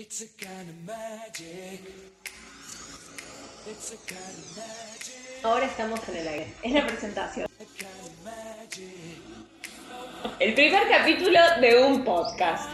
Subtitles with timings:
[0.00, 1.92] It's a kind of magic.
[3.66, 5.42] It's a kind of magic.
[5.42, 6.54] Ahora estamos en el aire.
[6.62, 7.48] Es la presentación.
[10.38, 12.70] El primer capítulo de un podcast.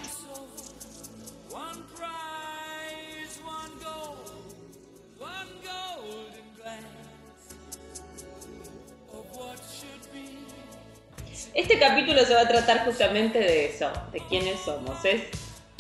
[11.54, 15.02] Este capítulo se va a tratar justamente de eso, de quiénes somos.
[15.06, 15.22] Es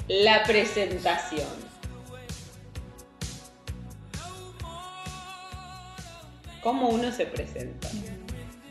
[0.08, 1.48] la presentación.
[6.62, 7.88] ¿Cómo uno se presenta?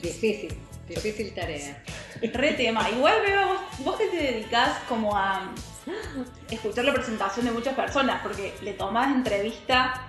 [0.02, 0.54] Difícil,
[0.88, 1.84] difícil tarea.
[2.22, 2.90] Re tema.
[2.90, 5.52] Igual veo vos, vos que te dedicás como a
[6.50, 10.08] escuchar la presentación de muchas personas, porque le tomás entrevista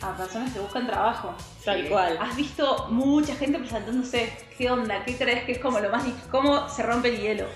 [0.00, 1.34] a personas que buscan trabajo.
[1.64, 1.88] Tal Sí.
[1.88, 2.18] cual.
[2.20, 4.32] Has visto mucha gente presentándose.
[4.56, 5.04] ¿Qué onda?
[5.04, 6.30] ¿Qué crees que es como lo más difícil?
[6.30, 7.46] ¿Cómo se rompe el hielo?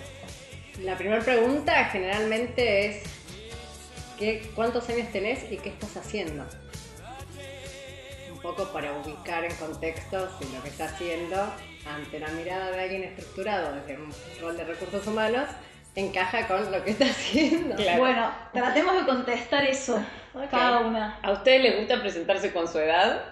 [0.83, 3.02] La primera pregunta generalmente es
[4.19, 6.45] ¿qué, ¿cuántos años tenés y qué estás haciendo?
[8.33, 11.36] Un poco para ubicar en contexto si lo que está haciendo
[11.86, 15.48] ante la mirada de alguien estructurado desde un rol de recursos humanos
[15.94, 17.77] encaja con lo que está haciendo.
[17.77, 18.00] Claro.
[18.00, 20.05] Bueno, tratemos de contestar eso.
[20.50, 21.19] Cada una.
[21.22, 23.22] ¿A ustedes les gusta presentarse con su edad?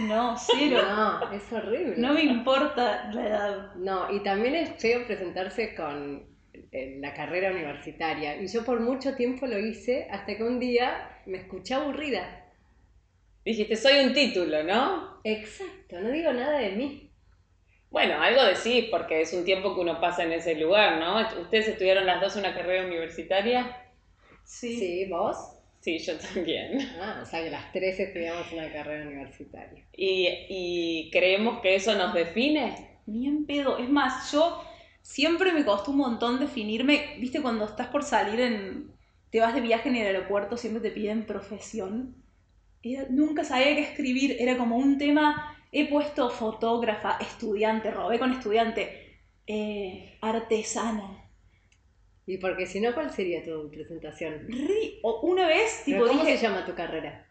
[0.00, 0.82] No, cero.
[0.88, 1.94] No, es horrible.
[1.96, 3.74] No me importa la edad.
[3.76, 6.37] No, y también es feo presentarse con
[6.72, 8.40] eh, la carrera universitaria.
[8.40, 12.46] Y yo por mucho tiempo lo hice hasta que un día me escuché aburrida.
[13.44, 15.20] Dijiste, soy un título, ¿no?
[15.24, 17.10] Exacto, no digo nada de mí.
[17.90, 21.40] Bueno, algo decís, porque es un tiempo que uno pasa en ese lugar, ¿no?
[21.40, 23.76] ¿Ustedes estudiaron las dos una carrera universitaria?
[24.44, 24.78] Sí.
[24.78, 25.36] Sí, vos.
[25.80, 26.78] Sí, yo también.
[27.00, 29.84] Ah, o sea que las tres estudiamos una carrera universitaria.
[29.92, 32.98] ¿Y, y creemos que eso nos define?
[33.06, 33.78] Bien pedo.
[33.78, 34.62] Es más, yo
[35.14, 37.16] siempre me costó un montón definirme.
[37.18, 38.92] ¿Viste cuando estás por salir en.
[39.30, 42.14] te vas de viaje en el aeropuerto, siempre te piden profesión?
[42.82, 44.36] Era- nunca sabía qué escribir.
[44.38, 45.56] Era como un tema.
[45.72, 48.82] He puesto fotógrafa, estudiante, robé con estudiante,
[49.46, 51.24] eh, artesana.
[52.26, 54.46] Y porque si no, ¿cuál sería tu presentación?
[54.48, 57.26] Re- o una vez, tipo, ¿Cómo dije, se llama tu carrera?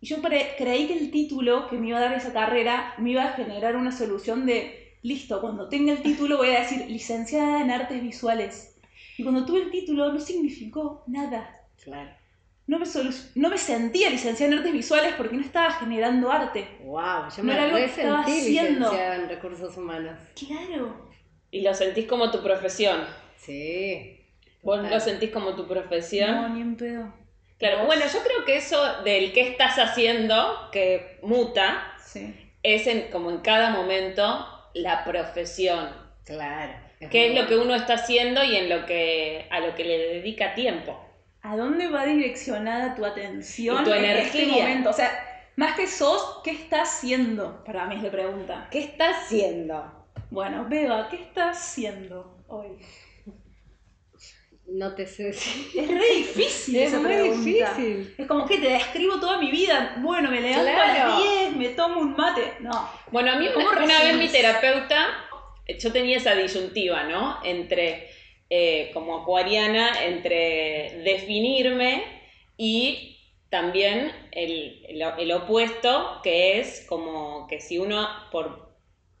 [0.00, 3.24] yo pre- creí que el título que me iba a dar esa carrera me iba
[3.24, 7.70] a generar una solución de, listo, cuando tenga el título voy a decir licenciada en
[7.70, 8.76] artes visuales.
[9.16, 11.62] Y cuando tuve el título no significó nada.
[11.82, 12.10] Claro.
[12.66, 16.68] No me, solu- no me sentía licenciada en artes visuales porque no estaba generando arte.
[16.84, 18.80] Wow, yo No me era algo que estaba haciendo.
[18.90, 20.18] licenciada en recursos humanos.
[20.46, 21.08] Claro.
[21.50, 23.00] ¿Y lo sentís como tu profesión?
[23.38, 24.20] Sí.
[24.62, 24.92] ¿Vos total.
[24.92, 26.30] lo sentís como tu profesión?
[26.34, 27.14] No, ni en pedo.
[27.58, 27.86] Claro, ¿Vos?
[27.86, 32.34] bueno, yo creo que eso del qué estás haciendo, que muta, Sí.
[32.62, 35.88] es en, como en cada momento la profesión.
[36.24, 36.72] Claro.
[37.10, 39.98] ¿Qué es lo que uno está haciendo y en lo que, a lo que le
[39.98, 40.98] dedica tiempo?
[41.42, 44.90] ¿A dónde va direccionada tu atención Y tu en este momento?
[44.90, 45.10] O sea,
[45.56, 47.64] más que sos, ¿qué estás haciendo?
[47.64, 48.68] Para mí es la pregunta.
[48.70, 50.06] ¿Qué estás haciendo?
[50.30, 52.68] Bueno, Beba, ¿qué estás haciendo hoy?
[54.70, 55.66] No te sé decir.
[55.82, 57.36] Es re difícil Es esa muy pregunta.
[57.74, 58.14] difícil.
[58.18, 59.96] Es como que te describo toda mi vida.
[60.00, 61.08] Bueno, me levanto a Claro.
[61.10, 62.52] las 10, me tomo un mate.
[62.60, 62.88] No.
[63.10, 65.06] Bueno, a mí ¿Cómo una, una vez mi terapeuta,
[65.78, 67.38] yo tenía esa disyuntiva, ¿no?
[67.44, 68.08] Entre,
[68.50, 72.04] eh, como acuariana, entre definirme
[72.58, 73.16] y
[73.48, 78.67] también el, el- el opuesto, que es como que si uno por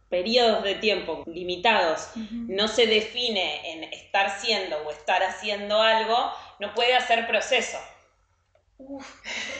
[0.08, 6.72] periodos de tiempo limitados no se define en estar siendo o estar haciendo algo, no
[6.74, 7.78] puede hacer proceso.
[8.80, 9.06] Uf,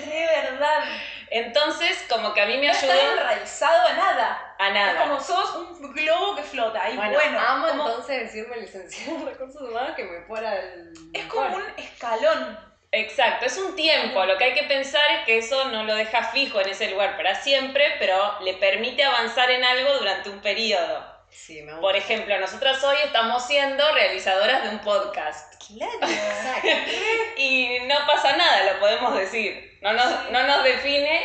[0.07, 0.85] re verdad.
[1.31, 4.55] Entonces, como que a mí me No ayudó estás enraizado a nada.
[4.59, 5.03] a Es nada.
[5.03, 6.89] como sos un globo que flota.
[6.89, 10.93] Y Bueno, bueno, amo como- entonces decirme licenciada en recursos humanos que me fuera el.
[11.13, 12.68] es como un escalón.
[12.91, 14.25] Exacto, es un tiempo.
[14.25, 17.17] Lo que hay que pensar es que eso no lo deja fijo en ese lugar
[17.17, 21.05] para siempre, pero le permite avanzar en algo durante un periodo.
[21.31, 21.81] Sí, me gusta.
[21.81, 25.99] Por ejemplo, nosotras hoy estamos siendo realizadoras de un podcast Claro.
[26.01, 26.69] Exacto.
[27.37, 29.79] y no pasa nada, lo podemos decir.
[29.83, 31.21] No nos, no nos define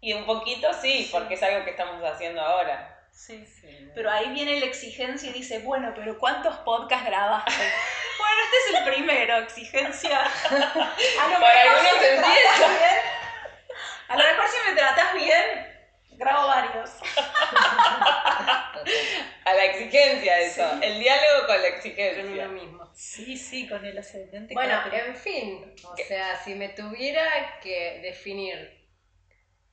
[0.00, 2.89] y un poquito sí, porque es algo que estamos haciendo ahora.
[3.12, 3.44] Sí.
[3.94, 7.52] Pero ahí viene la exigencia y dice, bueno, pero ¿cuántos podcasts grabaste?
[8.18, 10.20] bueno, este es el primero, exigencia.
[10.50, 12.68] A lo Por mejor algunos si me empieza.
[12.68, 12.98] bien,
[14.08, 15.66] a lo mejor si me tratás bien,
[16.18, 16.90] grabo varios.
[19.44, 20.78] A la exigencia eso, Sí.
[20.82, 22.24] el diálogo con la Con exigencia.
[22.24, 22.90] uno mismo.
[22.94, 24.54] Sí, sí, con el ascendente.
[24.54, 28.78] Bueno, en fin, o sea, si me tuviera que definir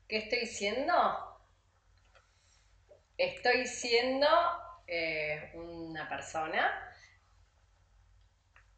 [0.07, 1.26] qué estoy siendo,
[3.17, 4.27] estoy siendo
[4.87, 6.71] eh, una persona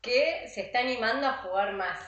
[0.02, 2.00] que se está animando a jugar más.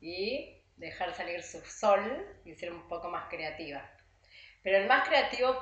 [0.00, 3.88] y dejar salir su sol y ser un poco más creativa.
[4.62, 5.56] Pero el más creativo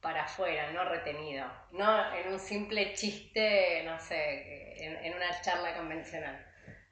[0.00, 5.76] para afuera, no retenido, no en un simple chiste, no sé, en, en una charla
[5.76, 6.44] convencional.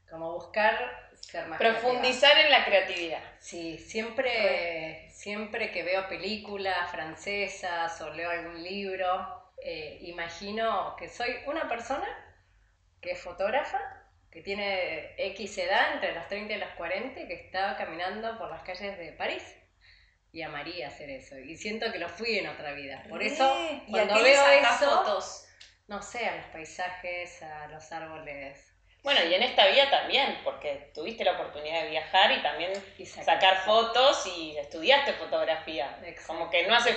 [0.08, 1.80] Como buscar ser más creativa.
[1.80, 3.22] Profundizar en la creatividad.
[3.38, 11.30] Sí, siempre, siempre que veo películas francesas o leo algún libro, eh, imagino que soy
[11.46, 12.06] una persona
[13.00, 13.80] que es fotógrafa,
[14.30, 18.50] que tiene X edad, entre los 30 y los 40, y que está caminando por
[18.50, 19.42] las calles de París.
[20.32, 21.38] Y amaría hacer eso.
[21.38, 23.04] Y siento que lo fui en otra vida.
[23.08, 23.82] Por eso, Re.
[23.86, 25.46] ¿Y a cuando veo eso, fotos?
[25.88, 28.71] no sé, a los paisajes, a los árboles.
[29.02, 32.72] Bueno, y en esta vida también, porque tuviste la oportunidad de viajar y también
[33.25, 35.99] sacar fotos y estudiaste fotografía.
[36.04, 36.32] Exacto.
[36.32, 36.96] Como que no hace,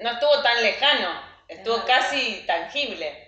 [0.00, 3.26] no estuvo tan lejano, estuvo Es casi tangible.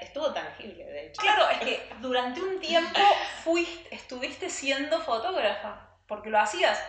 [0.00, 1.22] Estuvo tangible, de hecho.
[1.22, 3.00] Claro, es que durante un tiempo
[3.44, 6.82] fuiste, estuviste siendo fotógrafa, porque lo hacías.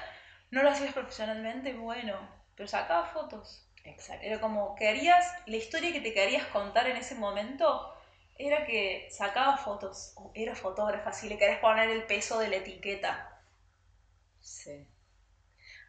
[0.49, 2.17] No lo hacías profesionalmente, bueno,
[2.55, 3.65] pero sacabas fotos.
[3.85, 4.25] Exacto.
[4.25, 7.95] Era como, querías, la historia que te querías contar en ese momento
[8.47, 12.57] era que sacabas fotos, o era fotógrafa, si le querés poner el peso de la
[12.57, 13.41] etiqueta.
[14.39, 14.87] Sí.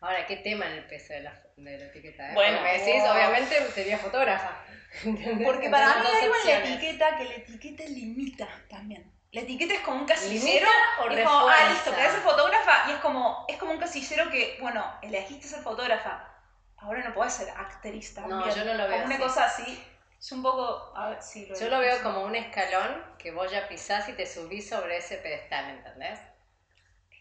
[0.00, 2.30] Ahora, ¿qué tema en el peso de la, de la etiqueta?
[2.30, 2.34] eh?
[2.34, 4.64] Bueno, me decís, obviamente sería fotógrafa.
[5.04, 5.46] ¿entendés?
[5.46, 9.10] Porque para mí hay algo en la etiqueta que la etiqueta limita también.
[9.30, 10.44] La etiqueta es como un casillero.
[10.44, 10.68] ¿Limita
[11.00, 14.28] o es como, ah, listo, querés ser fotógrafa y es como, es como un casillero
[14.30, 16.28] que, bueno, elegiste ser fotógrafa.
[16.76, 18.40] Ahora no podés ser actriz también.
[18.40, 19.82] No, yo no lo veo Como una cosa así.
[20.22, 20.90] Es un poco.
[20.94, 22.02] A ver, sí, lo Yo lo veo así.
[22.02, 26.18] como un escalón que vos ya pisás y te subís sobre ese pedestal, ¿entendés?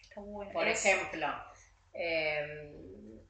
[0.02, 0.52] Está bueno.
[0.52, 1.28] Por ejemplo,
[1.94, 2.72] eh,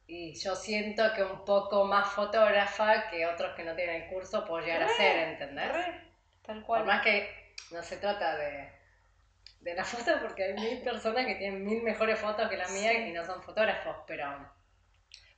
[0.07, 4.45] y yo siento que un poco más fotógrafa que otros que no tienen el curso
[4.45, 5.73] puedo llegar a Re, ser, ¿entendés?
[5.73, 6.11] re,
[6.43, 6.85] tal Por cual.
[6.85, 7.29] más que
[7.71, 8.71] no se trata de,
[9.61, 12.91] de la foto, porque hay mil personas que tienen mil mejores fotos que la mía
[12.91, 13.07] Sí.
[13.07, 14.27] y no son fotógrafos, pero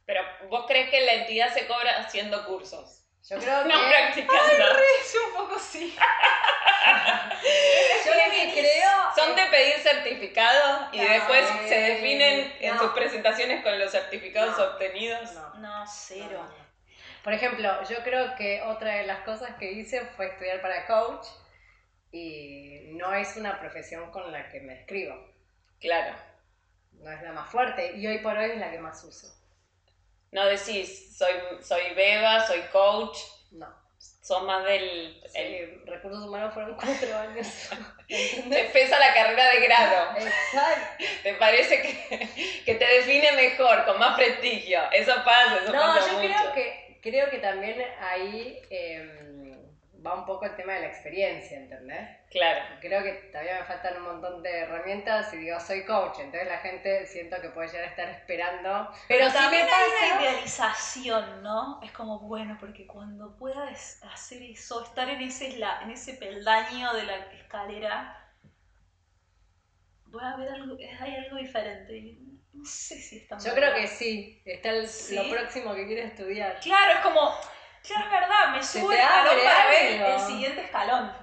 [0.06, 3.70] Pero vos crees que la entidad se cobra haciendo cursos, yo creo que...
[3.70, 4.66] no practicando.
[5.06, 5.96] Sí, un poco sí.
[8.06, 8.92] yo lo que creo...
[9.16, 12.82] Son de pedir certificados y No, después eh, se definen en no.
[12.82, 14.64] sus presentaciones con los certificados No.
[14.66, 15.34] obtenidos.
[15.34, 15.54] No.
[15.56, 16.46] No, cero.
[17.24, 21.26] Por ejemplo, yo creo que otra de las cosas que hice fue estudiar para coach
[22.12, 25.16] y no es una profesión con la que me escribo.
[25.80, 26.16] Claro.
[26.92, 29.28] No es la más fuerte y hoy por hoy es la que más uso.
[30.34, 31.32] No decís, soy,
[31.62, 33.18] soy beba, soy coach,
[33.52, 33.68] No.
[34.22, 35.22] son más del...
[35.28, 37.48] Sí, el- recursos humanos fueron cuatro años.
[38.08, 40.18] te pesa la carrera de grado.
[40.18, 41.04] Exacto.
[41.24, 44.82] ¿Te parece que, que te define mejor, con más prestigio?
[44.92, 46.28] Eso pasa, eso No, pasa yo mucho.
[46.28, 49.23] creo que, creo que también ahí em,
[50.06, 52.10] va un poco el tema de la experiencia, ¿entendés?
[52.30, 52.66] Claro.
[52.82, 56.58] Creo que todavía me faltan un montón de herramientas y digo, soy coach, entonces la
[56.58, 58.90] gente siento que puede llegar a estar esperando.
[59.08, 60.22] Pero si también me hay una pasa...
[60.24, 61.80] idealización, ¿no?
[61.84, 67.04] Es como, bueno, porque cuando puedas hacer eso, estar en ese, en ese peldaño de
[67.04, 68.20] la escalera,
[70.08, 72.18] voy a ver algo, hay algo diferente.
[72.54, 75.16] No sé si está Yo creo que sí, está el- ¿Sí?
[75.16, 76.60] lo próximo que quiero estudiar.
[76.60, 77.36] Claro, es como,
[77.84, 81.14] claro, es verdad, me subo el escalón para ver el siguiente escalón.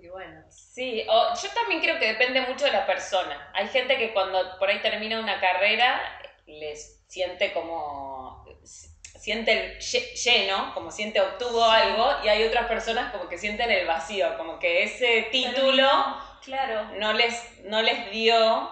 [0.00, 3.50] Y bueno, Sí, o yo también creo que depende mucho de la persona.
[3.54, 6.00] Hay gente que cuando por ahí termina una carrera
[6.46, 13.10] les siente como siente el lle- lleno, como siente obtuvo algo y hay otras personas
[13.12, 15.88] como que sienten el vacío, como que ese título
[16.44, 16.84] Claro.
[16.98, 18.70] no les no les dio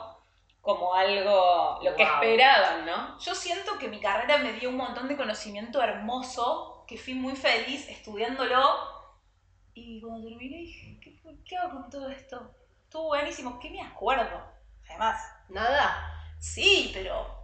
[0.61, 3.19] como algo lo que esperaban, ¿no?
[3.19, 7.37] Yo siento que mi carrera me dio un montón de conocimiento hermoso, que fui muy
[7.37, 8.97] feliz estudiándolo.
[9.75, 12.55] Y cuando terminé dije, ¿qué, qué hago con todo esto?
[12.85, 14.43] Estuvo buenísimo, ¿qué me acuerdo?
[14.89, 16.35] Además, nada.
[16.39, 17.37] sí, pero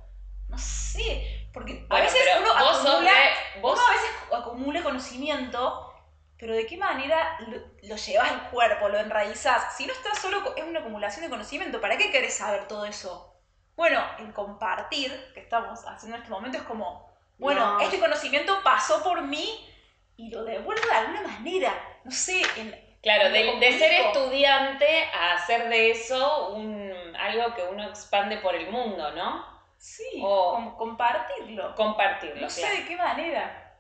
[0.48, 3.12] no sé, porque a veces uno vos acumula,
[3.60, 5.92] vos uno a veces acumula conocimiento,
[6.38, 9.76] pero de qué manera lo, lo llevas al cuerpo, lo enraizás.
[9.76, 13.34] Si no estás solo, es una acumulación de conocimiento, ¿para qué querés saber todo eso?
[13.76, 17.11] Bueno, el compartir, que estamos haciendo en este momento, es como,
[17.42, 17.80] bueno, No.
[17.80, 19.68] este conocimiento pasó por mí
[20.16, 21.74] y lo devuelvo de alguna manera.
[22.04, 27.62] No sé, en, Claro, de, de ser estudiante a hacer de eso un, algo que
[27.64, 29.44] uno expande por el mundo, ¿no?
[29.76, 31.74] Sí, O- com- compartirlo.
[31.74, 32.42] Compartirlo.
[32.42, 32.76] No sé claro.
[32.76, 33.76] de qué manera.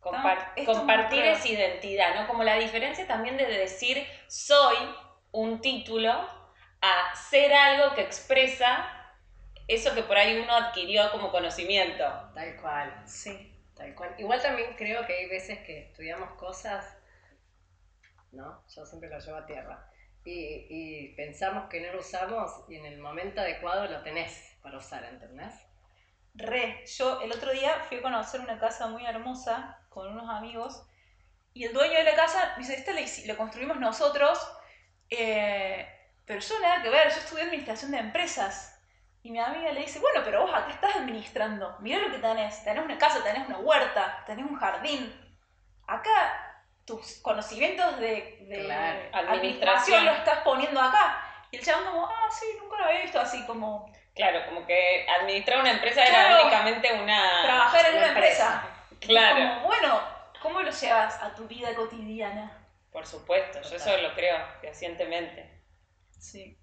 [0.00, 2.26] Compar- No, compartir es identidad, ¿no?
[2.26, 4.76] Como la diferencia también de decir soy
[5.32, 6.10] un título
[6.80, 8.88] a ser algo que expresa
[9.74, 12.04] eso que por ahí uno adquirió como conocimiento.
[12.34, 13.52] Tal cual, Sí.
[13.74, 14.14] tal cual.
[14.18, 16.84] Igual también creo que hay veces que estudiamos cosas,
[18.32, 18.62] ¿no?
[18.74, 19.88] Yo siempre lo llevo a tierra.
[20.24, 24.78] y, y pensamos que no lo usamos y en el momento adecuado lo tenés para
[24.78, 25.52] usar, ¿entendés?
[26.34, 30.82] Re, yo el otro día fui a conocer una casa muy hermosa con unos amigos
[31.54, 34.38] y el dueño de la casa me dice, esta la, construimos nosotros,
[35.10, 35.86] eh,
[36.24, 38.71] pero yo nada que ver, yo estudié administración de empresas.
[39.24, 42.64] Y mi amiga le dice, bueno, pero vos acá estás administrando, mirá lo que tenés,
[42.64, 45.14] tenés una casa, tenés una huerta, tenés un jardín.
[45.86, 50.04] Acá tus conocimientos de, de Claro, administración administración.
[50.06, 51.22] lo estás poniendo acá.
[51.52, 55.06] Y el chabón como, ah, sí, nunca lo había visto así como Claro, como que
[55.20, 56.34] administrar una empresa Claro.
[56.34, 57.42] era únicamente una...
[57.44, 58.64] trabajar en una una empresa.
[59.00, 60.00] Claro, Como, bueno,
[60.42, 62.58] ¿cómo lo llevas a tu vida cotidiana?
[62.92, 64.02] por supuesto, yo eso Total.
[64.02, 65.62] lo creo fehacientemente.
[66.18, 66.58] Sí.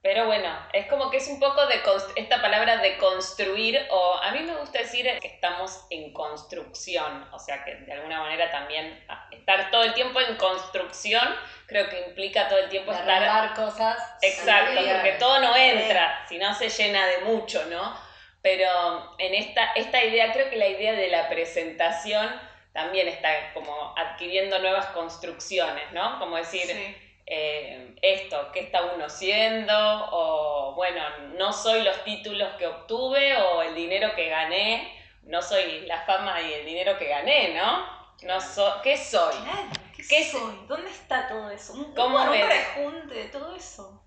[0.00, 1.82] Pero bueno, es como que es un poco de
[2.14, 7.38] esta palabra de construir, o a mí me gusta decir que estamos en construcción, o
[7.38, 11.24] sea que de alguna manera también ah, estar todo el tiempo en construcción,
[11.66, 13.06] creo que implica todo el tiempo estar...
[13.06, 13.98] Derrumbar cosas.
[14.22, 17.98] Exacto, porque todo no entra, si no se llena de mucho, ¿no?
[18.40, 22.40] Pero en esta, esta idea, creo que la idea de la presentación
[22.72, 26.20] también está como adquiriendo nuevas construcciones, ¿no?
[26.20, 27.07] Como decir, Sí.
[27.30, 29.72] Eh, esto, ¿qué está uno siendo?
[30.12, 31.02] O bueno,
[31.36, 34.92] no soy los títulos que obtuve o el dinero que gané,
[35.24, 37.98] no soy la fama y el dinero que gané, ¿no?
[38.22, 39.34] no so- ¿Qué soy?
[39.42, 40.54] Claro, ¿qué, ¿Qué soy?
[40.66, 41.74] ¿Dónde está todo eso?
[41.74, 44.02] Un, ¿Cómo un me- rejunte de todo eso.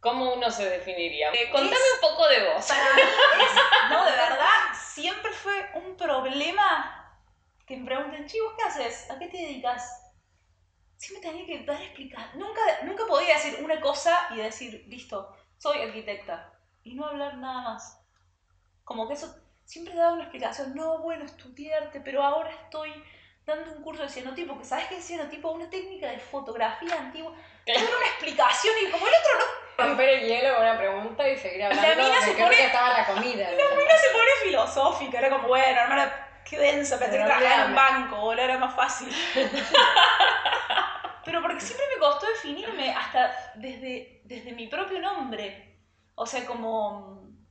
[0.00, 1.30] ¿Cómo uno se definiría?
[1.32, 2.66] Eh, contame un poco de vos.
[2.66, 4.48] Para mí es, no, de verdad,
[4.82, 6.96] siempre fue un problema
[7.66, 9.10] que me pregunten, "Chi, ¿vos qué haces?
[9.10, 9.99] ¿A qué te dedicas?
[11.00, 12.26] Siempre tenía que dar explicar.
[12.34, 16.52] Nunca, nunca podía decir una cosa y decir, listo, soy arquitecta.
[16.84, 17.98] Y no hablar nada más.
[18.84, 20.74] Como que eso siempre daba una explicación.
[20.74, 22.92] No, bueno, estudiarte, pero ahora estoy
[23.46, 27.32] dando un curso de cianotipo, que sabes qué es cianotipo, una técnica de fotografía antigua.
[27.64, 29.38] Era una explicación y como el otro
[29.78, 32.62] no Romper el hielo con una pregunta y seguir hablando mina de se que pone-
[32.66, 33.48] estaba la comida.
[33.50, 36.12] Una se pone filosófica, era como, bueno, hermana,
[36.44, 39.08] qué denso, pensé que Pero trabajar en un banco, boludo, era más fácil.
[41.40, 45.78] Pero porque siempre me costó definirme hasta desde, desde mi propio nombre.
[46.14, 47.46] O sea, como mm,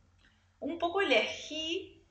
[0.62, 2.05] un poco elegí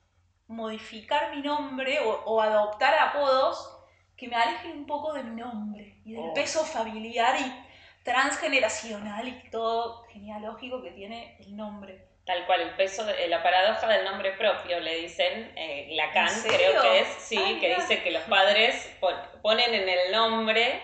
[0.48, 3.74] modificar mi nombre o, o adoptar apodos
[4.16, 6.34] que me alejen un poco de mi nombre y del Oh.
[6.34, 12.06] peso familiar y transgeneracional y todo genealógico que tiene el nombre.
[12.24, 16.82] Tal cual, el peso, de- la paradoja del nombre propio, le dicen eh, Lacan, creo
[16.82, 17.80] que es, sí, Ay, que mira.
[17.80, 20.82] dice que los padres pon- ponen en el nombre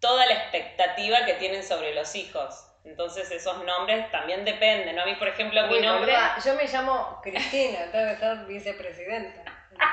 [0.00, 2.66] toda la expectativa que tienen sobre los hijos.
[2.84, 5.02] Entonces esos nombres también dependen, ¿no?
[5.02, 6.14] A mí, por ejemplo, mi nombre...
[6.44, 9.42] yo me llamo Cristina, tengo que ser vicepresidenta.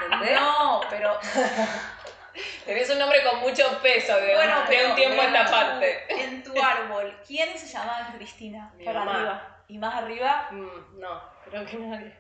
[0.04, 0.32] ¿Entendés?
[0.40, 1.20] No, pero
[2.66, 5.52] Tenés un nombre con mucho peso de, Bueno, de pero un tiempo a en esta
[5.52, 6.06] parte.
[6.10, 8.72] En tu árbol, ¿quiénes se llamaban Cristina?
[8.78, 9.14] Mi Para mamá.
[9.18, 9.58] arriba.
[9.70, 12.16] Y más arriba, Mm, no, creo que nadie.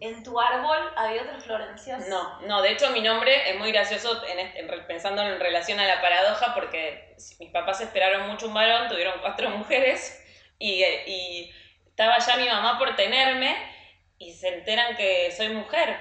[0.00, 2.08] En tu árbol había otras Florencias.
[2.08, 5.86] No, no, de hecho mi nombre es muy gracioso en en pensando en relación a
[5.86, 10.22] la paradoja porque mis papás esperaron mucho un varón, tuvieron cuatro mujeres
[10.58, 11.52] y,
[11.86, 13.54] estaba ya mi mamá por tenerme
[14.16, 15.98] y se enteran que soy mujer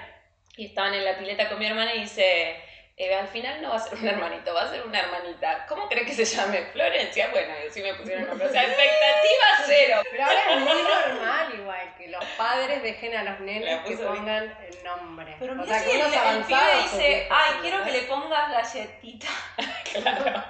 [0.55, 2.55] y estaban en la pileta con mi hermana y dice,
[2.95, 5.65] "Eh, al final no va a ser un hermanito, va a ser una hermanita.
[5.67, 6.67] ¿Cómo cree que se llame?
[6.71, 7.29] Florencia.
[7.31, 8.47] Bueno, y así me pusieron nombre.
[8.47, 10.01] O sea, expectativa cero.
[10.09, 14.03] Pero ahora es muy normal igual que los padres dejen a los nenes que puse
[14.03, 14.15] bien.
[14.17, 15.35] pongan el nombre.
[15.39, 16.29] Pero o sea, si que el, unos el pibe
[16.59, 16.91] avanzados.
[16.91, 19.27] dice, ay, quiero que le pongas galletita.
[19.89, 20.43] Claro.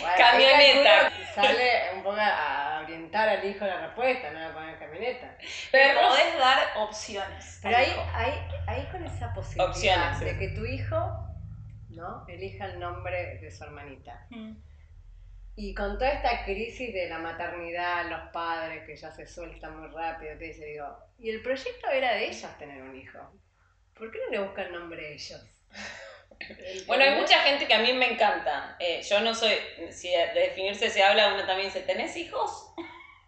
[0.00, 1.12] Bueno, Camioneta.
[1.36, 5.36] Sale un poco a orientar al hijo la respuesta, no le ponen camioneta.
[5.70, 6.08] Perros.
[6.08, 7.60] Podés dar opciones.
[7.62, 8.32] Pero ahí, ahí,
[8.66, 10.24] ahí con esa posibilidad Opciones, sí.
[10.24, 10.96] de que tu hijo
[11.90, 12.24] ¿no?
[12.26, 14.26] elija el nombre de su hermanita.
[14.30, 14.52] Mm.
[15.62, 19.88] Y con toda esta crisis de la maternidad, los padres que ya se sueltan muy
[19.90, 20.86] rápido, te dice, digo,
[21.18, 23.18] y el proyecto era de ellos tener un hijo.
[23.92, 25.40] ¿Por qué no le buscan el nombre de ellos?
[26.86, 28.74] Bueno, hay mucha gente que a mí me encanta.
[28.78, 29.52] Eh, yo no soy,
[29.90, 32.72] si de definirse se habla, uno también dice, ¿tenés hijos?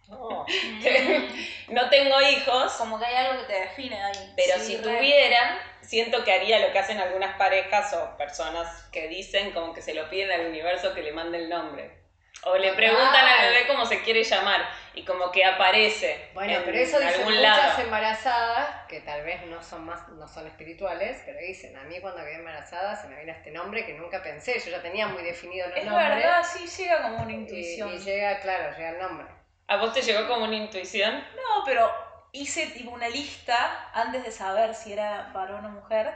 [0.08, 0.46] No.
[0.48, 1.26] Mm.
[1.74, 4.32] no tengo hijos, Como que hay algo que te define ahí.
[4.34, 4.82] pero Sí, si re.
[4.82, 9.82] tuviera, siento que haría lo que hacen algunas parejas o personas que dicen como que
[9.82, 12.01] se lo piden al universo que le mande el nombre.
[12.44, 14.62] O le preguntan al bebé cómo se quiere llamar
[14.94, 17.82] y como que aparece Bueno, en pero eso dicen algún muchas lado.
[17.82, 22.18] embarazadas, que tal vez no son más, no son espirituales, pero dicen, a mí cuando
[22.24, 25.68] quedé embarazada se me vino este nombre que nunca pensé, yo ya tenía muy definido
[25.68, 26.08] los Es nombres.
[26.08, 27.88] verdad, sí, llega como una y, intuición.
[27.94, 29.26] y llega, claro, llega el nombre.
[29.68, 31.14] ¿A vos te llegó como una intuición?
[31.36, 31.90] No, pero
[32.32, 36.12] hice tipo una lista antes de saber si era varón o mujer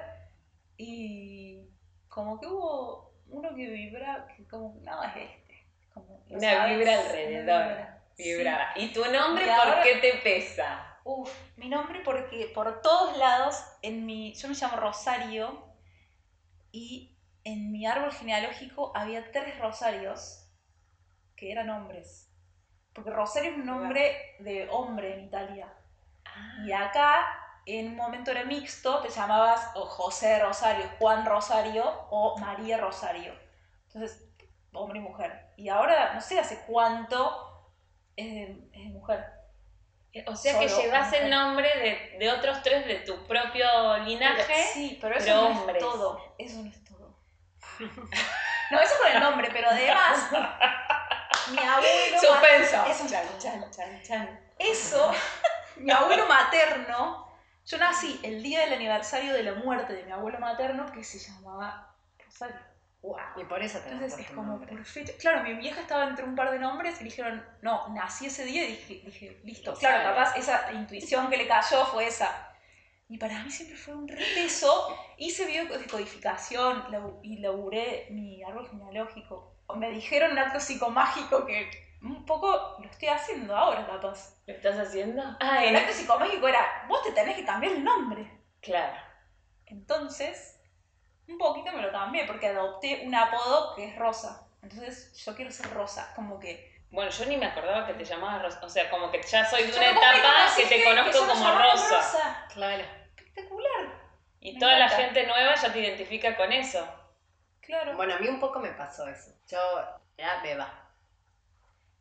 [0.77, 1.69] y
[2.09, 5.46] como que hubo uno que vibra, que como, no, es este.
[5.97, 7.67] Como, Una sabes, vibra alrededor.
[7.69, 8.03] vibra.
[8.19, 8.73] Vibraba.
[8.77, 10.99] ¿Y tu nombre Y por qué te pesa?
[11.05, 15.65] Uf, mi nombre porque por todos lados, en mi, yo me llamo Rosario
[16.73, 20.51] y en mi árbol genealógico había tres Rosarios
[21.37, 22.31] que eran hombres.
[22.93, 25.73] Porque Rosario es un nombre de hombre en Italia.
[26.65, 27.27] Y acá
[27.67, 33.33] en un momento era mixto, te llamabas o José Rosario, Juan Rosario o María Rosario.
[33.87, 34.26] Entonces,
[34.77, 35.47] hombre y mujer.
[35.57, 37.73] Y ahora, no sé hace cuánto
[38.17, 39.25] es de, es de mujer.
[40.27, 44.63] O sea que llevas el nombre de, de otros tres de tu propio linaje.
[44.73, 45.77] Sí, pero eso pero no hombres.
[45.77, 46.35] es todo.
[46.39, 47.19] Eso no es todo.
[48.69, 50.29] No, eso con el nombre, pero además,
[51.53, 52.19] mi abuelo.
[52.21, 52.85] Suspenso.
[52.85, 54.41] Eso, Chan, chan, chan, chan.
[54.59, 55.13] eso,
[55.77, 57.31] mi abuelo materno.
[57.65, 61.19] Yo nací el día del aniversario de la muerte de mi abuelo materno que se
[61.21, 62.57] llamaba Rosario.
[63.37, 64.69] Y por eso te Entonces es como nombre.
[64.75, 65.13] por fecha.
[65.21, 68.65] Claro, mi vieja estaba entre un par de nombres y dijeron, no, nací ese día
[68.65, 69.75] y dije, dije listo.
[69.75, 72.53] Claro, capaz esa intuición que le cayó fue esa.
[73.09, 74.97] Y para mí siempre fue un repeso.
[75.19, 79.55] Hice biodecodificación labu- y laburé mi árbol genealógico.
[79.77, 81.71] Me dijeron un acto psicomágico que
[82.03, 84.37] un poco lo estoy haciendo ahora, capaz.
[84.47, 85.23] ¿Lo estás haciendo?
[85.41, 88.29] Ah, el acto psicomágico era, vos te tenés que cambiar el nombre.
[88.61, 88.97] Claro.
[89.67, 90.56] Entonces,
[91.29, 94.47] un poquito me lo cambié porque adopté un apodo que es Rosa.
[94.63, 96.75] Entonces, yo quiero ser Rosa, como que...
[96.91, 98.61] Bueno, yo ni me acordaba que te llamabas Rosa.
[98.65, 101.91] O sea, como que ya soy de una etapa que te conozco nos como llamamos
[101.91, 102.47] Rosa.
[102.53, 102.85] Claro.
[103.17, 104.07] Espectacular.
[104.41, 105.05] Y Me toda la encanta.
[105.05, 106.87] gente nueva ya te identifica con eso.
[107.61, 107.97] Claro.
[107.97, 109.33] Bueno, a mí un poco me pasó eso.
[109.49, 109.59] Yo
[110.17, 110.73] era beba.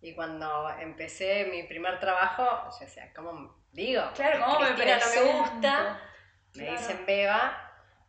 [0.01, 4.03] Y cuando empecé mi primer trabajo, yo decía, ¿cómo digo?
[4.15, 6.01] claro, ¿cómo me Cristina no me gusta,
[6.53, 6.71] me Claro.
[6.79, 7.64] dicen beba.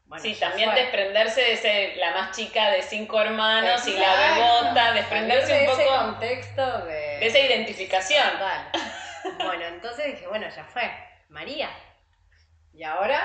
[0.06, 0.80] Bueno, sí, también fue.
[0.82, 5.64] desprenderse de ser la más chica de cinco hermanos y la bebota, desprenderse un de
[5.64, 6.92] ese poco contexto de...
[6.94, 8.30] de esa identificación.
[8.32, 8.70] Total.
[9.44, 10.88] Bueno, entonces dije, bueno, ya fue.
[11.30, 11.68] María.
[12.72, 13.20] Y ahora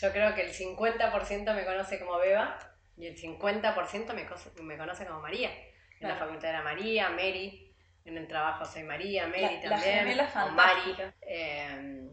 [0.00, 2.56] yo creo que el 50% me conoce como Beba
[2.96, 5.50] y el 50% me, cose- me conoce como María.
[5.98, 7.74] En la facultad era María, Mary.
[8.04, 9.98] En el trabajo soy María, Mary La- la también.
[9.98, 10.96] gemela o Mari.
[11.22, 12.08] Eh,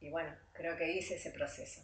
[0.00, 1.80] y bueno, creo que hice ese proceso.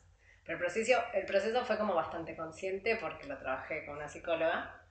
[0.51, 4.83] El proceso, el proceso fue como bastante consciente porque lo trabajé con una psicóloga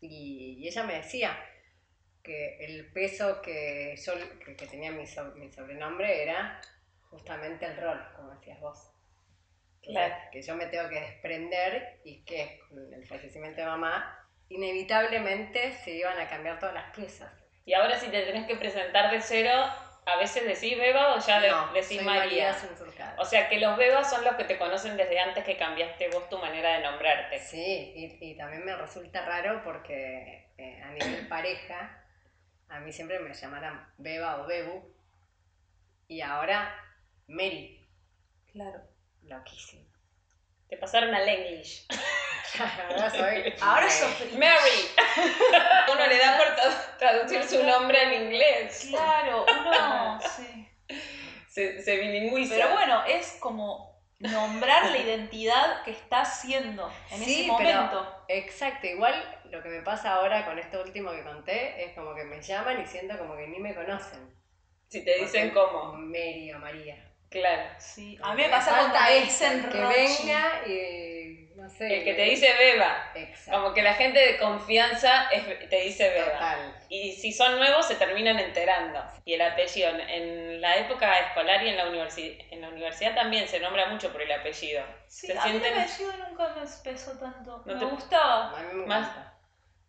[0.00, 1.36] y, y ella me decía
[2.22, 4.12] que el peso que yo
[4.44, 6.60] que, que tenía mi, so- mi sobrenombre era
[7.10, 8.90] justamente el rol, como decías vos.
[9.82, 10.14] Que, Claro.
[10.32, 15.92] que yo me tengo que desprender y que con el fallecimiento de mamá inevitablemente se
[15.92, 17.32] iban a cambiar todas las piezas.
[17.64, 19.52] Y ahora si te tenés que presentar de cero,
[20.06, 22.56] a veces decís Beba o ya de- No, decís soy María.
[23.18, 26.28] O sea que los bebas son los que te conocen desde antes que cambiaste vos
[26.28, 27.38] tu manera de nombrarte.
[27.40, 32.02] Sí, y, y también me resulta raro porque eh, a nivel pareja,
[32.68, 34.94] a mí siempre me llamaran Beba o Bebu,
[36.08, 36.72] y ahora
[37.26, 37.84] Mary,
[38.52, 38.80] Claro.
[39.22, 39.84] loquísimo.
[40.68, 41.86] Te pasaron al English.
[42.90, 44.38] ahora soy Ahora British.
[44.38, 44.88] Mary.
[45.92, 48.86] Uno le da por tra- traducir su nombre al inglés.
[48.90, 50.68] Claro, uno, sí.
[51.48, 52.54] Se, se bilingüiza.
[52.54, 58.24] Pero bueno, es como nombrar la identidad que estás siendo en Sí, ese pero- momento.
[58.28, 59.14] Exacto, igual
[59.50, 62.80] lo que me pasa ahora con esto último que conté es como que me llaman
[62.82, 64.34] y siento como que ni me conocen.
[64.88, 65.92] Si te dicen Porque cómo.
[65.94, 67.05] Mary o María.
[67.30, 67.62] Claro.
[67.78, 69.96] Sí, a mí me pasa cuando me dicen que Rochi.
[70.26, 71.98] venga y no sé.
[71.98, 73.10] El que te dice beba.
[73.14, 73.50] Exacto.
[73.60, 76.32] Como que la gente de confianza es- te dice beba.
[76.32, 76.76] Total.
[76.88, 79.02] Y si son nuevos se terminan enterando.
[79.24, 83.48] Y el apellido, en- la época escolar y en la, universi- en la universidad también
[83.48, 84.84] se nombra mucho por el apellido.
[85.08, 87.62] Sí, se a mí el apellido nunca me pesó tanto.
[87.66, 88.56] No me te- gustaba.
[88.58, 89.34] A mí me Más- encanta.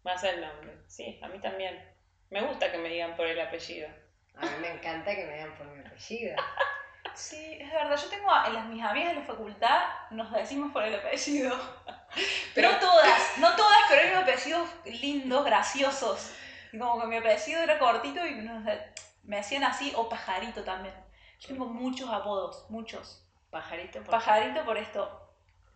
[0.04, 0.74] más el nombre.
[0.88, 1.88] Sí, a mí también.
[2.30, 3.88] Me gusta que me digan por el apellido.
[4.36, 6.36] A mí me encanta que me digan por mi apellido.
[7.18, 7.98] Sí, es verdad.
[7.98, 11.58] Yo tengo a en las, mis amigas de la facultad, nos decimos por el apellido.
[12.54, 16.32] Pero- no todas, no todas, pero hay unos apellidos lindos, graciosos.
[16.72, 20.64] Y como que mi apellido era cortito y no sé, me hacían así, o pajarito
[20.64, 20.96] también.
[21.40, 23.24] Yo tengo muchos apodos, muchos.
[23.52, 25.34] Pajarito por Pajarito por esto.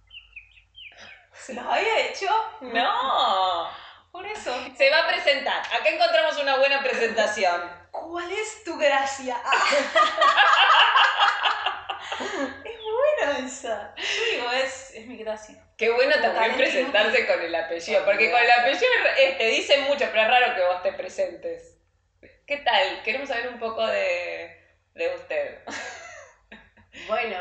[1.33, 2.27] ¿Se los había hecho?
[2.61, 3.67] ¡No!
[4.11, 4.53] Por eso.
[4.75, 5.59] Se va a presentar.
[5.59, 7.80] Acá encontramos una buena presentación.
[7.91, 9.37] ¿Cuál es tu gracia?
[12.63, 13.93] es buena esa.
[13.95, 15.63] Yo digo, es, es mi gracia.
[15.77, 19.77] Qué bueno Como también presentarse con el apellido, porque con el apellido eh, te dice
[19.81, 21.77] mucho, pero es raro que vos te presentes.
[22.47, 23.01] ¿Qué tal?
[23.03, 24.57] Queremos saber un poco de,
[24.93, 25.59] de usted.
[27.07, 27.37] Bueno,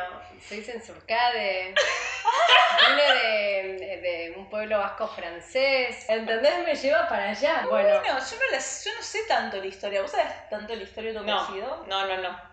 [0.48, 1.74] Soy Sensurcade.
[2.88, 6.06] Vine de, de un pueblo vasco francés.
[6.08, 6.64] ¿Entendés?
[6.64, 7.62] Me lleva para allá.
[7.68, 10.02] Bueno, Bueno, yo no, la- yo no sé tanto la historia.
[10.02, 11.84] ¿Vos sabés tanto la historia de tu No, apellido?
[11.88, 12.50] no, no, no.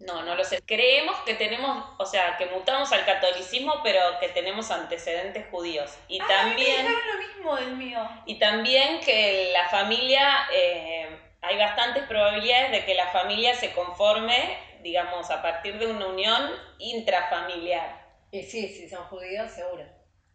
[0.00, 0.60] No, no lo sé.
[0.66, 5.96] Creemos que tenemos, o sea, que mutamos al catolicismo, pero que tenemos antecedentes judíos.
[6.08, 6.84] Y Ah, también...
[6.84, 8.06] me lo mismo del mío.
[8.26, 11.13] Y también que la familia, eh,
[11.44, 16.50] hay bastantes probabilidades de que la familia se conforme, digamos, a partir de una unión
[16.78, 18.02] intrafamiliar.
[18.30, 19.84] y sí, si son judíos, seguro.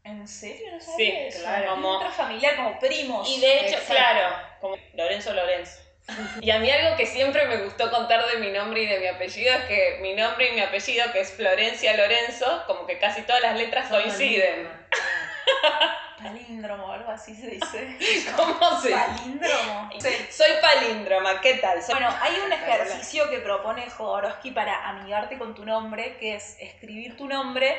[0.06, 0.72] ¿En serio?
[0.72, 1.40] No Sí, sabía eso.
[1.42, 1.72] claro.
[1.72, 3.30] Como- Intrafamiliar, como primos.
[3.30, 3.94] Y de hecho, Exacto.
[3.94, 5.80] claro, como Lorenzo Lorenzo.
[6.42, 9.08] Y a mí algo que siempre me gustó contar de mi nombre y de mi
[9.08, 13.22] apellido es que mi nombre y mi apellido, que es Florencia Lorenzo, como que casi
[13.24, 14.70] todas las letras coinciden.
[16.22, 17.98] Palíndromo, algo así se dice.
[18.36, 19.90] ¿Cómo se Palíndromo.
[20.00, 20.10] Sí.
[20.32, 21.82] Soy palíndroma, ¿qué tal?
[21.82, 26.58] Soy- Bueno, hay un ejercicio que propone Jodorowsky para amigarte con tu nombre, que es
[26.60, 27.76] escribir tu nombre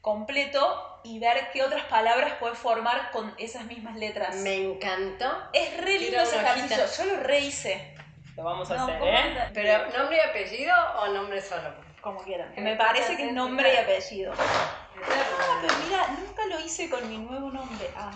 [0.00, 4.36] completo y ver qué otras palabras puedes formar con esas mismas letras.
[4.36, 5.26] Me encantó.
[5.52, 7.94] Es re lindo ese ejercicio, yo lo rehice.
[8.36, 9.50] Lo vamos a No, hacer, ¿cómo ¿eh?
[9.54, 11.85] Pero, ¿nombre y apellido o nombre solo?
[12.06, 12.54] Como quieran.
[12.58, 14.32] Me parece que es nombre y apellido.
[14.38, 17.90] Ah, pero mira, nunca lo hice con mi nuevo nombre.
[17.96, 18.12] Ah.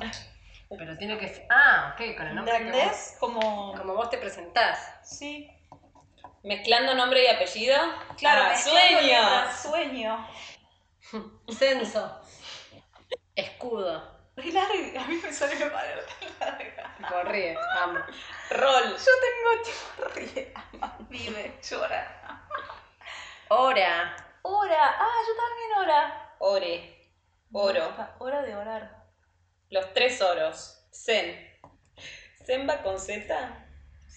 [0.68, 1.44] Pero tiene que ser.
[1.50, 3.16] Ah, ok, con el nombre que vos, ¿Entendés?
[3.18, 3.74] Como...
[3.76, 4.78] como vos te presentás.
[5.02, 5.50] Sí.
[6.44, 7.76] Mezclando nombre y apellido.
[8.16, 9.52] Claro, Ah, sueño.
[9.60, 10.28] Sueño.
[11.58, 12.20] Censo.
[13.34, 14.20] Escudo.
[14.36, 16.02] Re larga, a mí me sale una palabra
[16.38, 16.96] larga.
[17.08, 17.56] Corríe.
[17.80, 17.98] Amo.
[18.50, 18.96] Rol.
[18.96, 22.46] Yo tengo tipo ríe, ama, vive, llora.
[23.52, 24.14] Hora.
[24.42, 26.34] Hora, ah, yo también hora.
[26.38, 27.10] Ore.
[27.52, 27.92] Oro.
[28.20, 29.04] Hora de orar.
[29.70, 30.86] Los tres oros.
[30.92, 31.36] Zen.
[32.44, 33.66] Zen va con Z.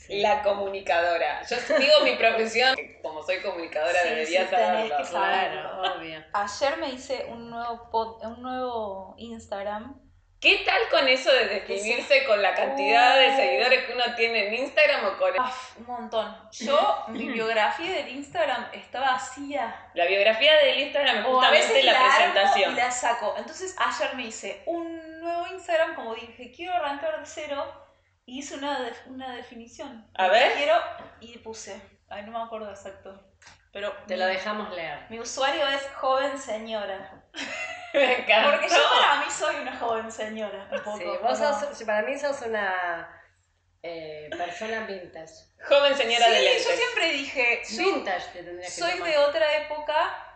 [0.09, 1.41] La comunicadora.
[1.47, 4.97] Yo digo mi profesión, como soy comunicadora Sí, debería sí, tenés saberlo.
[4.97, 5.03] que.
[5.09, 6.23] Claro, obvio.
[6.33, 9.99] Ayer me hice un nuevo pod- un nuevo Instagram.
[10.43, 14.55] ¿Qué tal con eso de definirse con la cantidad de seguidores que uno tiene en
[14.55, 16.37] Instagram o con Ah, un montón.
[16.51, 19.89] Yo, mi biografía del Instagram está vacía.
[19.93, 22.73] la biografía del Instagram es justamente la, la, presentación?
[22.73, 23.35] y la saco.
[23.37, 27.63] Entonces ayer me hice un nuevo Instagram, como dije, quiero arrancar de cero,
[28.25, 30.05] y hice una, una definición.
[30.15, 30.51] A ver.
[30.57, 30.75] Quiero,
[31.21, 33.17] y puse, ay, no me acuerdo exacto,
[33.71, 35.05] pero Te mi, lo dejamos leer.
[35.09, 37.23] mi usuario es joven señora.
[38.05, 38.51] Me encantó.
[38.51, 40.97] Porque yo para mí soy una joven señora, un poco.
[40.97, 43.21] Sí, vos como- sos, para mí sos una
[43.83, 45.33] eh, persona vintage.
[45.67, 46.67] Joven señora de Sí, lentes.
[46.67, 49.09] yo siempre dije, Vintage te que soy llamar.
[49.09, 50.27] de otra época.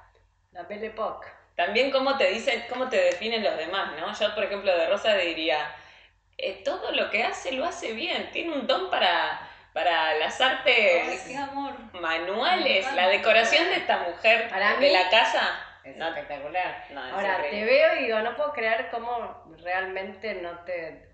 [0.52, 1.28] La Belle Époque.
[1.56, 4.14] También cómo te dicen, cómo te definen los demás, ¿no?
[4.18, 5.74] Yo, por ejemplo, de Rosa diría,
[6.38, 9.40] eh, todo lo que hace lo hace bien, tiene un don para,
[9.74, 11.74] para las Ay, artes qué amor.
[11.94, 15.60] manuales, la decoración de esta mujer Para de mí- la casa.
[15.92, 16.86] Es espectacular.
[16.92, 21.08] no, es Ahora, te veo y digo, no puedo creer cómo realmente no te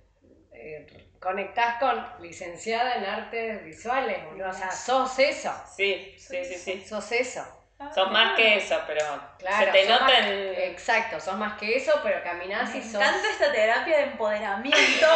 [0.51, 0.87] eh,
[1.19, 4.49] conectás con licenciada en artes visuales, boludo.
[4.49, 5.53] O sea, sos eso.
[5.75, 6.85] Sí, sí, sí, sí.
[6.85, 7.62] Sos eso.
[7.93, 9.01] Sos más que eso, pero
[9.37, 10.53] Claro, se te nota más- en...
[10.71, 12.95] Exacto, sos más que eso, pero caminás y sos.
[12.95, 15.07] encanta esta terapia de empoderamiento.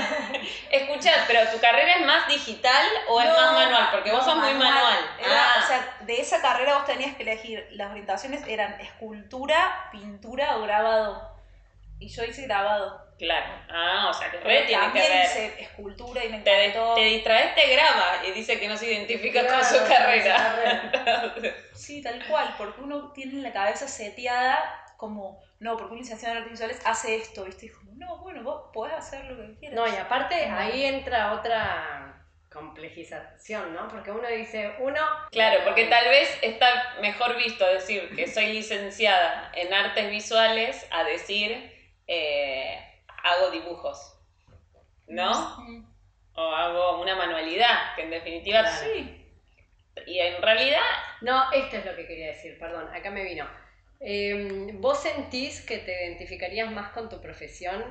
[0.70, 4.36] Escucha, pero tu carrera es más digital o es No, más manual, porque vos sos
[4.36, 4.98] muy manual.
[5.18, 9.88] Era- Ah, O sea, de esa carrera vos tenías que elegir, las orientaciones eran escultura,
[9.92, 11.33] pintura o grabado.
[12.04, 13.02] Y yo hice grabado.
[13.18, 13.46] claro.
[13.70, 15.24] Ah, o sea, que re Pero tiene que también ver.
[15.26, 16.94] hice escultura y me Te, encantó.
[16.94, 21.34] te distraes, te graba y dice que no se identifica Claro, con su carrera.
[21.74, 24.58] Sí, tal cual, porque uno tiene la cabeza seteada
[24.96, 27.66] como, no, porque un licenciado en artes visuales hace esto, ¿viste?
[27.66, 29.76] Y como, no, bueno, vos podés hacer lo que quieras.
[29.76, 33.88] No, y aparte ahí entra otra complejización, ¿no?
[33.88, 35.00] Porque uno dice, uno.
[35.32, 41.02] Claro, porque tal vez está mejor visto decir que soy licenciada en artes visuales a
[41.04, 41.73] decir
[42.06, 42.78] eh,
[43.22, 44.18] hago dibujos,
[45.06, 45.56] ¿no?
[46.34, 48.60] O hago una manualidad, que en definitiva...
[48.62, 48.76] Claro.
[48.82, 49.20] Sí.
[50.06, 50.80] Y en realidad,
[51.20, 53.46] No, esto es lo que quería decir, perdón, acá me vino.
[54.00, 57.82] Eh, ¿Vos sentís que te identificarías más con tu profesión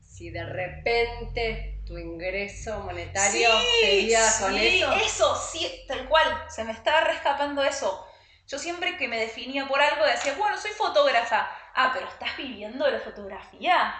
[0.00, 3.48] si de repente tu ingreso monetario
[3.80, 4.92] sería con sí, eso?
[4.92, 6.44] Eso, sí, tal cual.
[6.48, 8.06] Se me estaba rescapando eso.
[8.46, 11.48] Yo siempre que me definía por algo decía, bueno, soy fotógrafa.
[11.74, 13.94] Ah, pero ¿estás viviendo de la fotografía?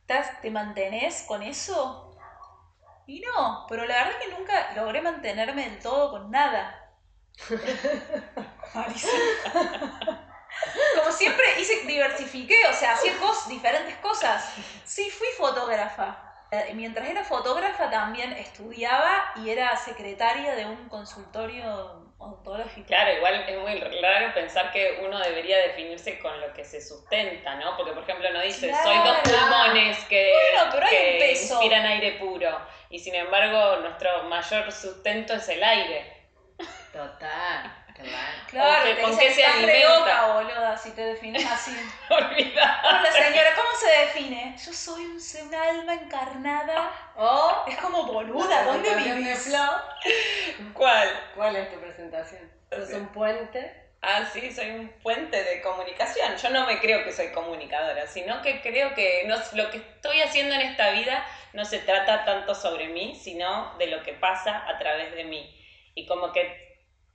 [0.00, 2.10] ¿Estás, ¿Te mantenés con eso?
[3.06, 6.80] Y no, pero la verdad es que nunca logré mantenerme del todo con nada.
[10.94, 14.48] Como siempre hice, diversifiqué, o sea, hacía cos- diferentes cosas.
[14.84, 16.16] Sí, fui fotógrafa.
[16.50, 22.86] Eh, Mientras era fotógrafa también estudiaba y era secretaria de un consultorio ontológico.
[22.86, 27.54] Claro, igual es muy raro pensar que uno debería definirse con lo que se sustenta,
[27.56, 27.76] ¿no?
[27.76, 28.84] Porque, por ejemplo, no dice, Claro.
[28.84, 31.54] soy dos pulmones que, Bueno, pero hay que un peso.
[31.54, 32.60] inspiran aire puro.
[32.90, 36.28] Y sin embargo, nuestro mayor sustento es el aire.
[36.92, 38.34] Total, claro.
[38.50, 41.76] Claro, ¿Con qué- con se "Estás re alimenta?" loca, boluda, si te defines así.
[42.10, 42.80] Olvidar.
[42.84, 44.56] Hola señora, ¿cómo se define?
[44.64, 46.92] Yo soy un, alma encarnada.
[47.16, 49.52] O Es como boluda, ¿dónde vivís?
[50.72, 51.08] ¿Cuál?
[51.34, 52.50] ¿Cuál es tu presentación?
[52.70, 53.84] ¿Sos un puente?
[54.06, 56.36] Ah, sí, soy un puente de comunicación.
[56.36, 60.20] Yo no me creo que soy comunicadora, sino que creo que no, lo que estoy
[60.20, 64.68] haciendo en esta vida no se trata tanto sobre mí, sino de lo que pasa
[64.68, 65.58] a través de mí.
[65.94, 66.63] Y como que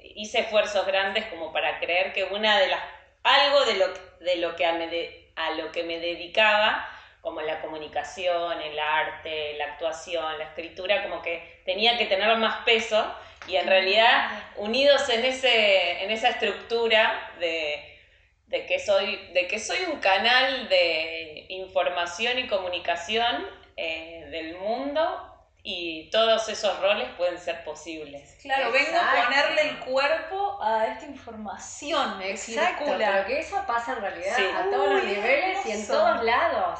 [0.03, 2.81] hice esfuerzos grandes como para creer que una de las
[3.23, 3.87] algo de lo,
[4.21, 6.87] de lo que a, me de- a lo que me dedicaba
[7.21, 12.63] como la comunicación, el arte, la actuación, la escritura, como que tenía que tener más
[12.63, 13.13] peso
[13.47, 17.99] y en realidad unidos en, ese, en esa estructura de,
[18.47, 25.28] de que soy, de que soy un canal de información y comunicación eh, del mundo
[25.63, 28.37] y todos esos roles pueden ser posibles.
[28.41, 33.11] Claro, vengo a ponerle el cuerpo a esta información que Exacto, circula.
[33.11, 34.43] pero que eso pasa en realidad Sí.
[34.55, 36.79] a todos los niveles y en todos lados.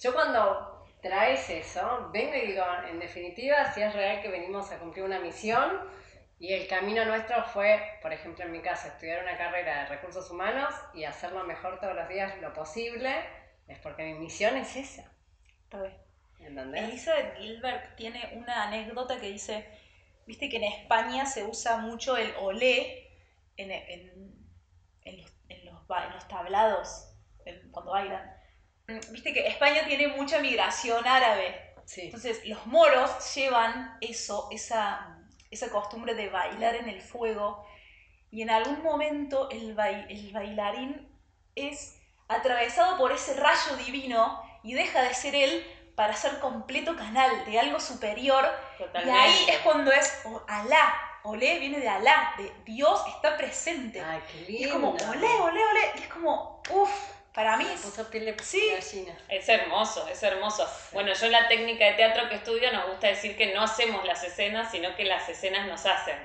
[0.00, 4.78] Yo cuando traes eso, vengo y digo, en definitiva, si es real que venimos a
[4.78, 5.80] cumplir una misión
[6.40, 10.28] y el camino nuestro fue, por ejemplo, en mi caso, estudiar una carrera de recursos
[10.30, 13.12] humanos y hacerlo mejor todos los días lo posible,
[13.68, 15.04] es porque mi misión es esa.
[16.40, 16.84] ¿Entendés?
[16.88, 19.66] Elizabeth Gilbert tiene una anécdota que dice,
[20.26, 23.10] viste que en España se usa mucho el olé
[23.56, 24.34] en, en-
[25.04, 27.08] en los, en los ba- en los tablados,
[27.72, 28.30] cuando bailan.
[28.88, 32.02] Mm, Viste que España tiene mucha migración árabe, Sí.
[32.02, 35.18] entonces los moros llevan eso, esa,
[35.50, 37.66] esa costumbre de bailar en el fuego
[38.30, 41.08] y en algún momento el bailarín
[41.54, 41.98] es
[42.28, 45.64] atravesado por ese rayo divino y deja de ser él
[45.98, 49.18] para ser completo canal de algo superior y Totalmente.
[49.20, 54.00] ahí es cuando es o- Alá, olé viene de Alá, de Dios está presente.
[54.00, 54.52] Ay, qué lindo.
[54.60, 56.90] y es como olé, olé, olé, y es como, uff,
[57.34, 57.80] para mí es...
[57.80, 58.70] puso piel de Sí.
[58.72, 59.18] gallina.
[59.28, 60.64] Es hermoso, es hermoso.
[60.92, 64.22] Bueno, yo la técnica de teatro que estudio nos gusta decir que no hacemos las
[64.22, 66.16] escenas, sino que las escenas nos hacen.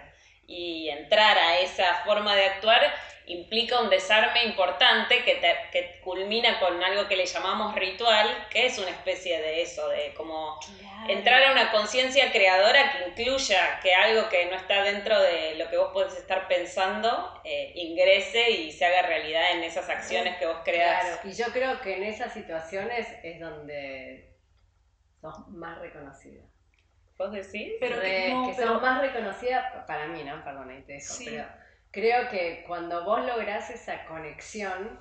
[0.48, 2.82] Y entrar a esa forma de actuar
[3.26, 8.66] implica un desarme importante que, te- que culmina con algo que le llamamos ritual, que
[8.66, 10.60] es una especie de eso, de como
[11.08, 15.70] entrar a una conciencia creadora que incluya que algo que no está dentro de lo
[15.70, 20.46] que vos podés estar pensando eh, ingrese y se haga realidad en esas acciones que
[20.46, 21.06] vos creás.
[21.06, 24.34] Claro, y yo creo que en esas situaciones es donde
[25.22, 26.44] sos más reconocida.
[27.24, 27.74] ¿Vos decís?
[27.80, 30.44] Pero que no, que pero- sos más reconocida, para mí, ¿no?
[30.44, 31.26] Perdón, ahí te dejo, Sí.
[31.30, 31.46] pero
[31.92, 35.00] creo que cuando vos lográs esa conexión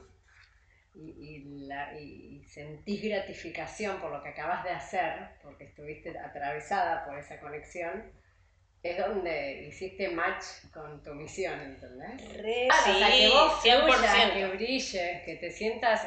[0.94, 7.04] y, y la- y- sentís gratificación por lo que acabas de hacer, porque estuviste atravesada
[7.06, 8.12] por esa conexión,
[8.82, 12.37] es donde hiciste match con tu misión, ¿entendés?
[12.42, 13.82] Re- Ah, o sea, que Sí, vos 100%.
[13.94, 16.06] fluyas, que brilles, que te sientas,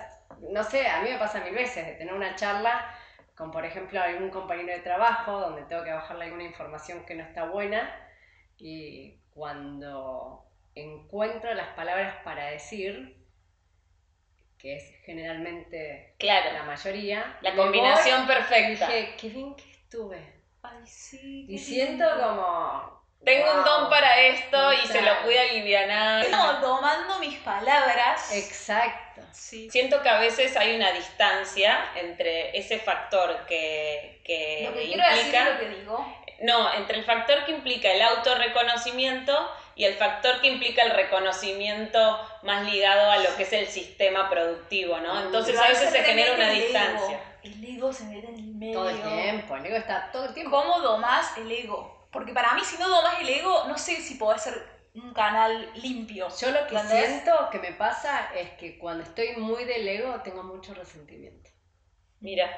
[0.52, 2.94] no sé, a mí me pasa mil veces de tener una charla
[3.36, 7.24] con, por ejemplo, algún compañero de trabajo donde tengo que bajarle alguna información que no
[7.24, 7.94] está buena
[8.58, 13.18] y cuando encuentro las palabras para decir,
[14.58, 18.88] que es generalmente Claro, la mayoría, la combinación voy y perfecta.
[18.88, 20.34] dije, qué bien que estuve.
[20.64, 21.46] Ay, sí.
[21.50, 22.28] Y siento lindo.
[22.28, 23.06] como...
[23.24, 26.30] Tengo un don para esto y se lo pude alivianar.
[26.30, 28.32] No, domando mis palabras.
[28.34, 29.05] Exacto.
[29.32, 29.70] Sí.
[29.70, 35.04] Siento que a veces hay una distancia entre ese factor que, que Lo que quiero
[35.10, 35.50] decir implica.
[35.50, 36.16] lo que digo.
[36.42, 42.20] No, entre el factor que implica el autorreconocimiento y el factor que implica el reconocimiento
[42.44, 45.22] más ligado a lo que es el sistema productivo, ¿no?
[45.22, 46.66] Entonces a veces se genera una el ego.
[46.68, 47.20] distancia.
[47.44, 48.74] El ego se mete en el medio.
[48.80, 50.52] Todo el tiempo, el ego está todo el tiempo.
[50.52, 52.08] ¿Cómo domás el ego?
[52.12, 55.72] Porque para mí, si no domás el ego, no sé si podés ser un canal
[55.76, 56.28] limpio.
[56.40, 57.08] Yo lo que ¿Entendés?
[57.10, 61.50] siento que me pasa es que cuando estoy muy del ego tengo mucho resentimiento.
[62.22, 62.50] Mira,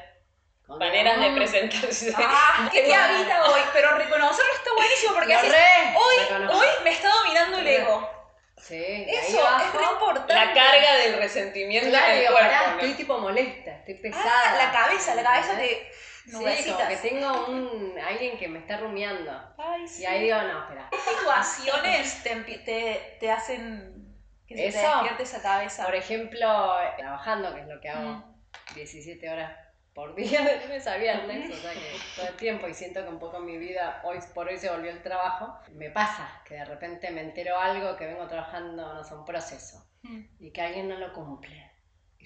[0.65, 2.13] Cuando maneras de digo, "Mm, presentarse.
[2.17, 3.61] Ah, ¿qué te habita hoy?
[3.73, 5.47] Pero reconocerlo está buenísimo porque así
[5.95, 6.15] hoy,
[6.51, 8.09] hoy me está dominando el ego.
[8.57, 8.75] Sí,
[9.07, 10.33] Eso es re importante.
[10.33, 12.49] La carga del resentimiento Claro, en el digo, cuerpo.
[12.49, 12.73] pará, ¿no?
[12.79, 14.25] estoy tipo molesta, estoy pesada.
[14.45, 15.91] Ah, la cabeza, la cabeza te...
[16.27, 19.31] Sí, como que tengo un alguien que me está rumiando.
[19.57, 20.03] Ay, sí.
[20.03, 20.89] Y ahí digo, no, espera.
[20.91, 24.15] ¿Qué situaciones te, te, te hacen
[24.47, 25.85] que se te Eso, despierte esa cabeza?
[25.85, 28.37] Por ejemplo, trabajando, que es lo que hago Mm.
[28.75, 29.57] 17 horas
[29.93, 33.09] por día de lunes a viernes, o sea que todo el tiempo y siento que
[33.09, 36.65] un poco mi vida hoy por hoy se volvió el trabajo, me pasa que de
[36.65, 40.21] repente me entero algo que vengo trabajando, no sé, un proceso Mm.
[40.39, 41.66] y que alguien no lo cumple.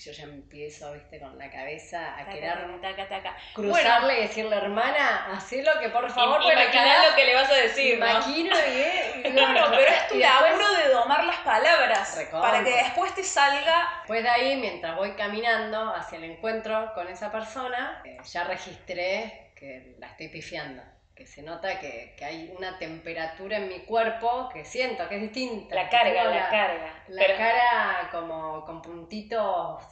[0.04, 3.38] Yo ya empiezo, viste, con la cabeza a Taca, querer taca, taca.
[3.54, 8.00] cruzarle y decirle, hermana, hacelo que por favor, quedás- lo que le vas a decir,
[8.00, 8.06] ¿no?
[8.06, 12.50] Maquino y, y Bueno, pero es tu después- laburo de domar las palabras Recontra.
[12.52, 13.90] para que después te salga.
[14.00, 19.52] Después de ahí, mientras voy caminando hacia el encuentro con esa persona, eh, ya registré
[19.56, 20.82] que la estoy pifiando.
[21.16, 25.22] Que se nota que, que hay una temperatura en mi cuerpo que siento que es
[25.22, 25.76] distinta.
[25.76, 27.04] La carga, la, carga.
[27.10, 29.84] La Pero- cara como con puntitos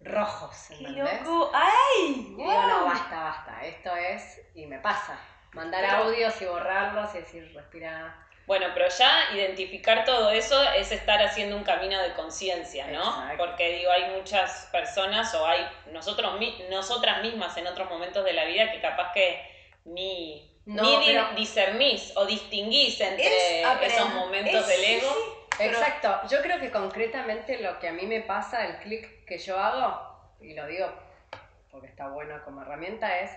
[0.00, 1.20] rojos, ¡Qué ¿entendés?
[1.22, 1.50] loco!
[1.52, 2.04] ¡Ay!
[2.28, 2.88] Y digo, no, wow.
[2.88, 5.18] basta, basta, esto es, y me pasa.
[5.52, 8.24] Mandar Pero- audios y borrarlos y decir, respira.
[8.46, 13.00] Bueno, pero ya identificar todo eso es estar haciendo un camino de conciencia, ¿no?
[13.02, 13.44] Exacto.
[13.44, 18.44] Porque digo, hay muchas personas o hay nosotros nosotras mismas en otros momentos de la
[18.44, 19.38] vida que capaz que
[19.84, 25.10] ni, No, ni pero- discernís o distinguís entre Es aprend- esos momentos es- del ego.
[25.10, 25.20] sí,
[25.56, 29.38] pero- Exacto, yo creo que concretamente lo que a mí me pasa, el clic que
[29.38, 30.86] yo hago, y lo digo
[31.70, 33.30] porque está bueno como herramienta, es,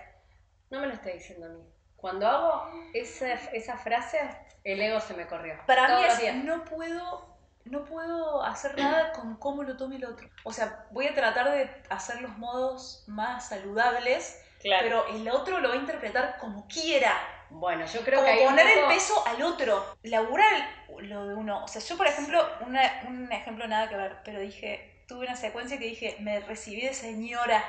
[0.70, 1.62] no me lo está diciendo a mí.
[1.96, 4.18] Cuando hago esa, esa frase,
[4.64, 5.54] el ego se me corrió.
[5.66, 6.36] Para Todos mí los es, días.
[6.36, 7.26] no puedo,
[7.64, 10.28] no puedo hacer nada con cómo lo tome el otro.
[10.44, 14.82] O sea, voy a tratar de hacer los modos más saludables, Claro.
[14.82, 17.12] pero el otro lo va a interpretar como quiera.
[17.50, 19.96] Bueno, yo creo como que hay poner poco- el peso al otro.
[20.02, 20.52] Laburar
[21.00, 21.64] lo de uno.
[21.64, 25.36] O sea, yo, por ejemplo, una- un ejemplo nada que ver, pero dije, tuve una
[25.36, 27.62] secuencia que dije, me recibí de señora.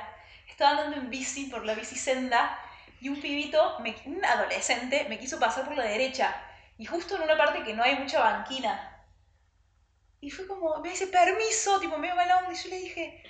[0.48, 2.58] Estaba andando en bici por la bici senda
[3.00, 6.34] y un pibito, me- un adolescente, me quiso pasar por la derecha.
[6.78, 8.90] Y justo en una parte que no hay mucha banquina.
[10.20, 12.52] Y fue como, me dice, permiso, tipo, medio mala onda.
[12.52, 13.22] Y yo le dije,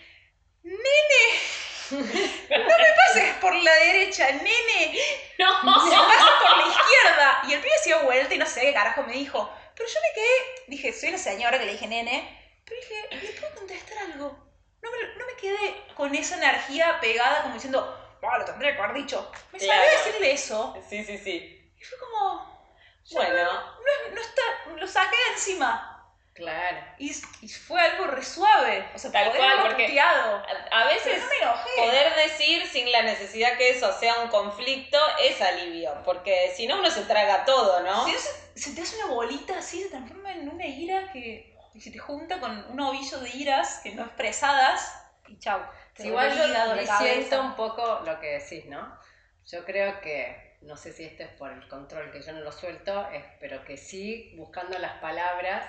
[0.63, 1.41] nene,
[1.91, 4.99] no me pases por la derecha, nene
[5.39, 5.63] No.
[5.89, 7.43] se pasa por la izquierda.
[7.49, 9.51] Y el pibe se dio vuelta y no sé qué carajo me dijo.
[9.77, 12.61] Pero yo me quedé, dije, soy la señora que le dije nene.
[12.65, 14.39] Pero dije, ¿le puedo contestar algo?
[14.83, 18.83] No me, no me quedé con esa energía pegada como diciendo, ah, lo tendría que
[18.83, 19.31] haber dicho.
[19.53, 19.81] Me Claro.
[19.83, 20.77] salió a decirle eso.
[20.89, 21.73] Sí, sí, sí.
[21.79, 22.71] Y fue como,
[23.13, 24.43] Bueno, no, no está,
[24.77, 25.94] lo saqué de encima.
[26.35, 26.79] Claro.
[26.99, 28.89] Y, y fue algo re suave.
[28.93, 30.43] O sea, Tal cual, porque- puteado.
[30.73, 35.41] a, veces no me poder decir sin la necesidad que eso sea un conflicto es
[35.41, 38.05] alivio, porque si no uno se traga todo, ¿no?
[38.05, 41.55] Si no, se, se te hace una bolita así, se transforma en una ira que
[41.79, 44.93] se te junta con un ovillo de iras que no expresadas
[45.29, 45.61] y chau.
[45.95, 47.41] te igual yo disiento cabeza.
[47.41, 48.99] un poco lo que decís, ¿no?
[49.47, 52.51] Yo creo que, no sé si esto es por el control que yo no lo
[52.51, 55.65] suelto, es, pero que sí, buscando las palabras,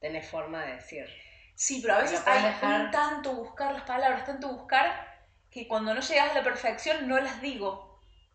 [0.00, 1.06] tenés forma de decir.
[1.54, 5.08] Sí, pero a veces hay dejar- un tanto buscar las palabras, tanto buscar,
[5.50, 7.90] que cuando no llegas a la perfección no las digo.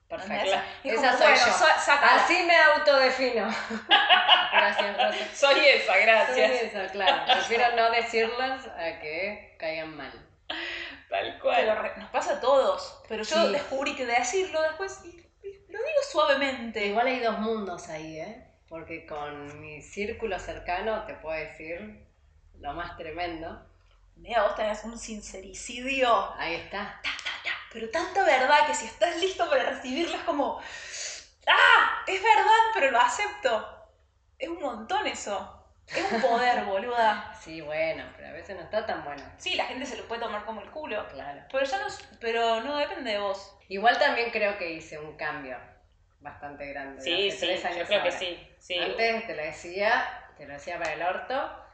[0.07, 0.55] Perfecto.
[0.83, 1.51] Esa como, soy bueno, yo.
[1.83, 2.23] sácala.
[2.23, 3.47] Así me autodefino.
[4.51, 5.25] Gracias, Rosa.
[5.33, 6.51] Soy esa, Soy gracias.
[6.61, 7.23] eso, claro.
[7.25, 10.11] Prefiero no decirlas a que caigan mal.
[11.09, 11.81] Tal cual.
[11.81, 13.01] re- nos pasa a todos.
[13.09, 13.51] Pero yo Sí.
[13.53, 16.85] descubrí que decirlo después, y- y lo digo suavemente.
[16.85, 18.47] Igual hay dos mundos ahí, ¿eh?
[18.69, 22.03] Porque con mi círculo cercano te puedo decir
[22.59, 23.61] lo más tremendo.
[24.15, 26.33] Mira, vos tenés un sincericidio.
[26.37, 26.99] Ahí está.
[27.71, 30.59] pero tanta verdad que si estás listo para recibirlo es como,
[31.47, 32.03] ¡ah!
[32.07, 33.87] Es verdad, pero lo acepto.
[34.39, 35.63] Es un montón eso.
[35.87, 37.37] Es un poder, boluda.
[37.39, 39.23] Sí, bueno, pero a veces no está tan bueno.
[39.37, 41.07] Sí, la gente se lo puede tomar como el culo.
[41.09, 41.43] Claro.
[41.51, 41.87] Pero ya no,
[42.19, 43.55] pero no depende de vos.
[43.67, 45.57] Igual también creo que hice un cambio
[46.25, 47.01] bastante grande.
[47.01, 48.49] Sí, hace sí, tres yo creo que sí.
[48.59, 48.77] sí.
[48.77, 51.65] Antes te lo decía, te lo decía para el orto,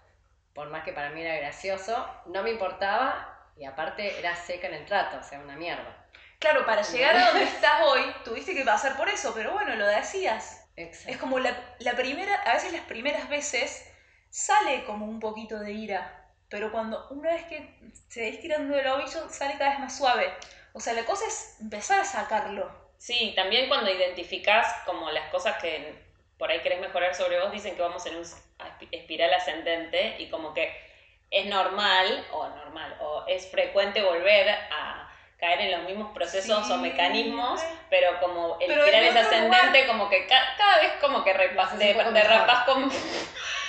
[0.53, 4.75] por más que para mí era gracioso, no me importaba y aparte era seca en
[4.75, 5.97] el trato, o sea, una mierda.
[6.37, 9.87] Claro, para llegar a donde estás hoy, tuviste que pasar por eso, pero bueno, lo
[9.87, 10.69] decías.
[10.75, 11.11] Exacto.
[11.11, 13.87] Es como la, la primera, a veces las primeras veces
[14.29, 18.87] sale como un poquito de ira, pero cuando una vez que se va estirando el
[18.87, 20.33] ovillo sale cada vez más suave.
[20.73, 22.80] O sea, la cosa es empezar a sacarlo.
[23.01, 25.91] Sí, también cuando identificás como las cosas que
[26.37, 30.29] por ahí querés mejorar sobre vos, dicen que vamos en un espi- espiral ascendente y
[30.29, 30.71] como que
[31.31, 36.71] es normal, o normal, o es frecuente volver a caer en los mismos procesos Sí,
[36.73, 37.59] o mecanismos,
[37.89, 41.73] pero como el Pero espiral es ascendente, como que ca- cada vez como que repas,
[41.73, 42.83] Haces de, un poco derrapas mejor.
[42.83, 42.91] con,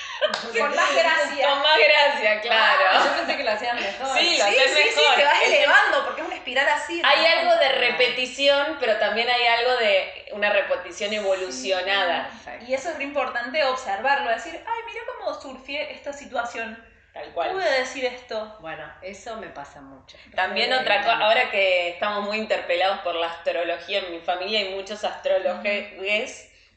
[0.59, 1.49] Con más gracia.
[1.49, 3.05] con más gracia, Ah, claro.
[3.05, 4.18] yo pensé que lo hacían mejor.
[4.18, 5.14] Sí, lo Sí, haces sí, sí, mejor.
[5.16, 7.03] te vas El- elevando porque es una espiral así.
[7.05, 7.29] Hay ¿no?
[7.51, 12.31] algo de repetición, pero también hay algo de una repetición evolucionada.
[12.66, 16.83] Y eso es re importante observarlo, decir, ay, mira cómo surfié esta situación.
[17.12, 17.61] tal cual.
[17.61, 18.57] a decir esto.
[18.61, 20.16] Bueno, eso me pasa mucho.
[20.35, 24.61] También Eh, otra cosa, ahora que estamos muy interpelados por la astrología, en mi familia
[24.61, 25.62] hay muchos astrólogos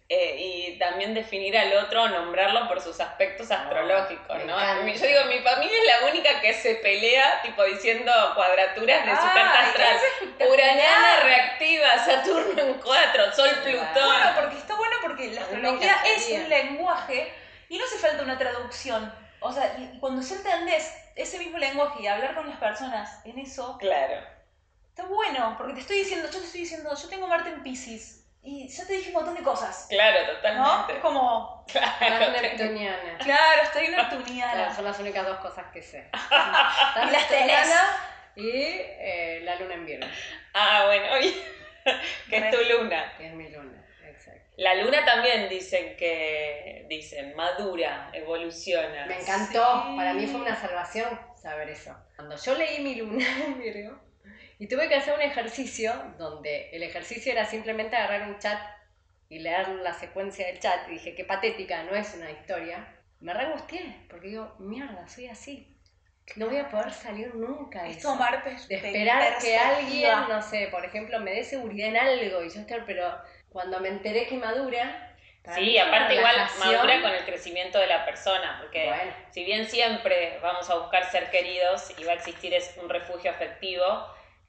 [0.07, 4.59] eh, y también definir al otro, nombrarlo por sus aspectos astrológicos, me ¿no?
[4.59, 9.23] Yo digo, mi familia es la única que se pelea, tipo diciendo cuadraturas de su
[9.33, 9.97] carta astral.
[10.47, 13.87] Uraniana reactiva, Saturno en 4, Sol Plutón.
[13.93, 17.33] Bueno, porque está bueno porque la astrología es un lenguaje
[17.69, 19.11] y no hace falta una traducción.
[19.39, 23.77] O sea, cuando ya entendés ese mismo lenguaje y hablar con las personas en eso,
[23.79, 24.21] Claro.
[24.89, 28.24] está bueno, porque te estoy diciendo, yo te estoy diciendo, yo tengo Marte en Pisces
[28.45, 29.87] y ya te dije un montón de cosas.
[29.89, 30.33] Claro, ¿No?
[30.35, 30.93] totalmente.
[30.93, 32.31] Es como, Estás Claro.
[32.41, 33.17] neptuniana.
[33.17, 34.75] claro, estoy Claro, neptuniana.
[34.75, 36.09] son las únicas dos cosas que sé.
[36.13, 37.69] Estás Y las tenés.
[38.35, 40.07] y eh, la luna en Virgo,
[40.53, 41.05] Ah, bueno,
[42.29, 43.13] que es tu luna.
[43.17, 43.81] que es mi luna.
[44.03, 44.41] Exacto.
[44.57, 49.05] La luna también dicen que, dicen, madura, evoluciona.
[49.07, 49.95] Me encantó, Sí.
[49.97, 51.95] para mí fue una salvación saber eso.
[52.15, 53.99] Cuando yo leí mi luna en Virgo
[54.59, 58.59] y tuve que hacer un ejercicio donde el ejercicio era simplemente agarrar un chat
[59.29, 62.87] y leer la secuencia del chat y dije, qué patética, no es una historia.
[63.19, 65.71] Me re angustié porque digo, mierda, soy así.
[66.35, 68.11] No voy a poder salir nunca de Es eso.
[68.11, 72.49] tomar De esperar que alguien, no sé, por ejemplo, me dé seguridad en algo y
[72.49, 73.15] yo estar, pero
[73.49, 75.11] cuando me enteré que madura...
[75.53, 79.13] Sí, aparte igual madura con el crecimiento de la persona, porque Bueno.
[79.29, 83.29] si bien siempre vamos a buscar ser queridos y va a existir es un refugio
[83.29, 83.83] afectivo,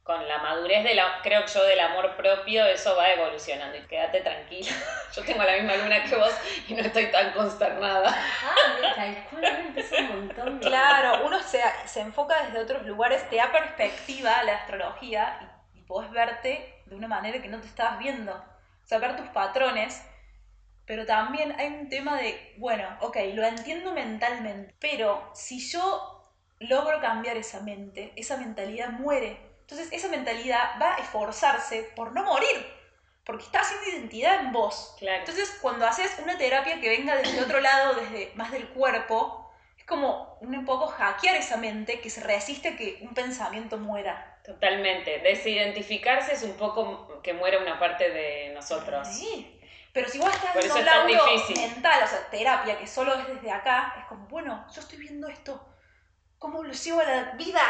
[0.06, 4.20] con la madurez de la, creo yo del amor propio, eso va evolucionando y quédate
[4.20, 4.70] tranquila.
[5.12, 6.32] Yo tengo la misma luna que vos
[6.68, 8.16] y no estoy tan consternada.
[8.44, 9.06] Ah,
[9.42, 10.68] empezó un montón de...
[10.68, 15.80] Claro, uno se, se enfoca desde otros lugares, te da perspectiva a la astrología y,
[15.80, 18.32] y podés verte de una manera que no te estabas viendo.
[18.32, 20.06] O sea, ver tus patrones.
[20.86, 27.00] Pero también hay un tema de, bueno, ok, lo entiendo mentalmente, pero si yo logro
[27.00, 29.45] cambiar esa mente, esa mentalidad muere.
[29.68, 32.66] Entonces esa mentalidad va a esforzarse por no morir,
[33.24, 34.94] porque está haciendo identidad en vos.
[34.96, 35.18] Claro.
[35.18, 39.84] Entonces, cuando haces una terapia que venga desde otro lado, desde más del cuerpo, es
[39.84, 44.38] como un poco hackear esa mente que se resiste a que un pensamiento muera.
[44.44, 45.18] Totalmente.
[45.18, 49.08] Desidentificarse es un poco que muere una parte de nosotros.
[49.08, 49.60] Sí.
[49.92, 51.24] Pero si vos estás en un laburo
[51.56, 55.26] mental, o sea, terapia que solo es desde acá, es como, bueno, yo estoy viendo
[55.26, 55.68] esto.
[56.38, 57.62] ¿Cómo lo llevo a la vida?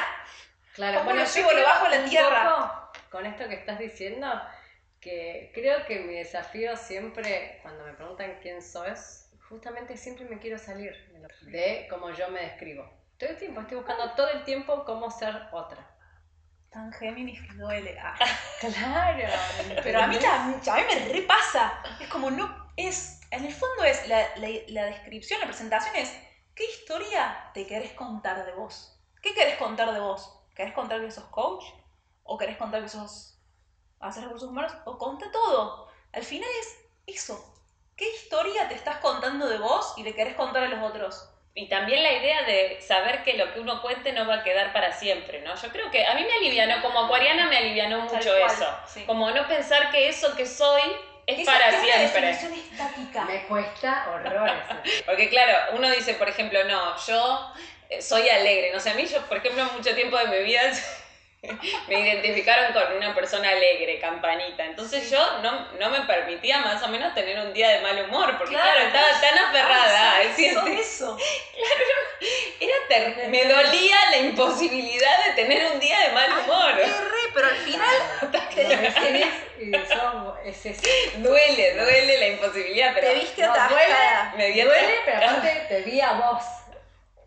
[0.77, 2.51] Claro, ¿Cómo bueno, lo yo llevo debajo de la tierra?
[2.91, 4.29] poco Con esto que estás diciendo,
[5.01, 10.59] que creo que mi desafío siempre, cuando me preguntan quién sos, justamente siempre me quiero
[10.59, 12.89] salir de, lo- de cómo yo me describo.
[13.18, 15.87] Todo el tiempo, estoy buscando todo el tiempo cómo ser otra.
[16.70, 17.99] Tan Géminis que duele.
[17.99, 18.14] Ah.
[18.61, 19.29] Claro.
[19.83, 20.47] Pero a mí, a
[20.77, 21.83] mí me repasa.
[22.01, 23.20] Es como no es.
[23.31, 26.14] En el fondo es la, la, la descripción, la presentación es.
[26.55, 28.99] ¿Qué historia te querés contar de vos?
[29.22, 30.36] ¿Qué querés contar de vos?
[30.57, 31.64] ¿Querés contar que sos coach?
[32.24, 33.38] ¿O querés contar que sos.
[34.00, 34.72] hacer recursos humanos?
[34.86, 35.88] O conta todo.
[36.12, 37.54] Al final es eso.
[37.96, 41.30] ¿Qué historia te estás contando de vos y le querés contar a los otros?
[41.54, 44.74] Y también la idea de saber que lo que uno cuente no va a quedar
[44.74, 45.54] para siempre, ¿no?
[45.54, 48.68] Yo creo que a mí me alivianó, como acuariana me alivianó mucho cual, eso.
[48.86, 49.04] sí.
[49.07, 50.82] Como no pensar que eso que soy
[51.26, 52.26] es Esa para es una siempre.
[52.26, 53.24] definición estática.
[53.24, 54.64] Me cuesta horrores.
[55.07, 57.52] Porque claro, uno dice, por ejemplo, no, yo
[58.01, 58.70] soy alegre.
[58.72, 60.62] No sé, a mí yo, por ejemplo, mucho tiempo de mi vida
[61.89, 64.64] me identificaron con una persona alegre, campanita.
[64.64, 68.37] Entonces yo no, no me permitía más o menos tener un día de mal humor,
[68.39, 71.18] porque claro, estaba tan aferrada decir, sos eso.
[72.61, 76.72] era ter- me dolía la imposibilidad de tener un día de mal humor.
[76.74, 77.97] Ay, re, pero al final
[79.89, 80.82] sos, es eso.
[81.18, 84.34] Duele, duele la imposibilidad, pero te viste No, atascada.
[84.37, 86.43] me Duele, pero aparte te vi a vos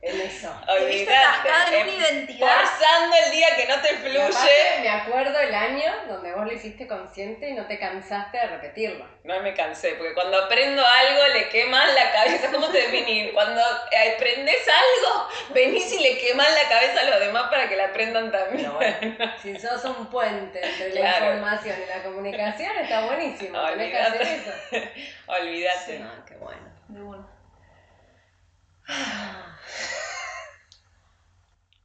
[0.01, 0.49] en eso.
[0.65, 2.47] Te viste olvidate, atascada en una eh, identidad.
[2.47, 4.21] Forzando el día que no te fluye.
[4.21, 8.47] aparte, me acuerdo el año donde vos lo hiciste consciente y no te cansaste de
[8.47, 9.05] repetirlo.
[9.25, 12.49] No me cansé, porque cuando aprendo algo le quemas la cabeza.
[12.51, 13.33] ¿Cómo te definís?
[13.33, 17.75] Cuando eh, aprendes algo, venís y le quemas la cabeza a los demás para que
[17.75, 18.71] la aprendan también.
[18.71, 23.61] Pero bueno, si sos un puente entre la información y la comunicación, está buenísimo.
[23.65, 24.51] Tenés que hacer eso.
[25.27, 25.99] Olvídate.
[25.99, 26.69] No, qué bueno.
[26.87, 27.39] De uno.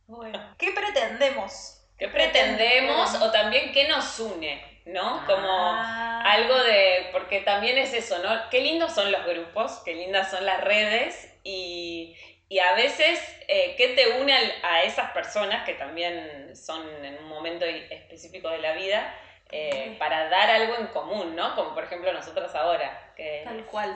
[0.07, 1.81] Bueno, ¿qué pretendemos?
[1.99, 4.63] ¿Qué pretendemos o también qué nos une?
[4.87, 5.25] ¿No?
[5.27, 6.23] Como Ah.
[6.27, 7.09] algo de.
[7.13, 8.51] Porque también es eso, ¿no?
[8.51, 12.15] Qué lindos son los grupos, qué lindas son las redes y,
[12.49, 17.17] y a veces, eh, ¿qué te une al- a esas personas que también son en
[17.19, 19.15] un momento específico de la vida?
[19.57, 21.55] eh, para dar algo en común, ¿no?
[21.55, 23.13] Como por ejemplo nosotros ahora.
[23.15, 23.95] Que Tal cual.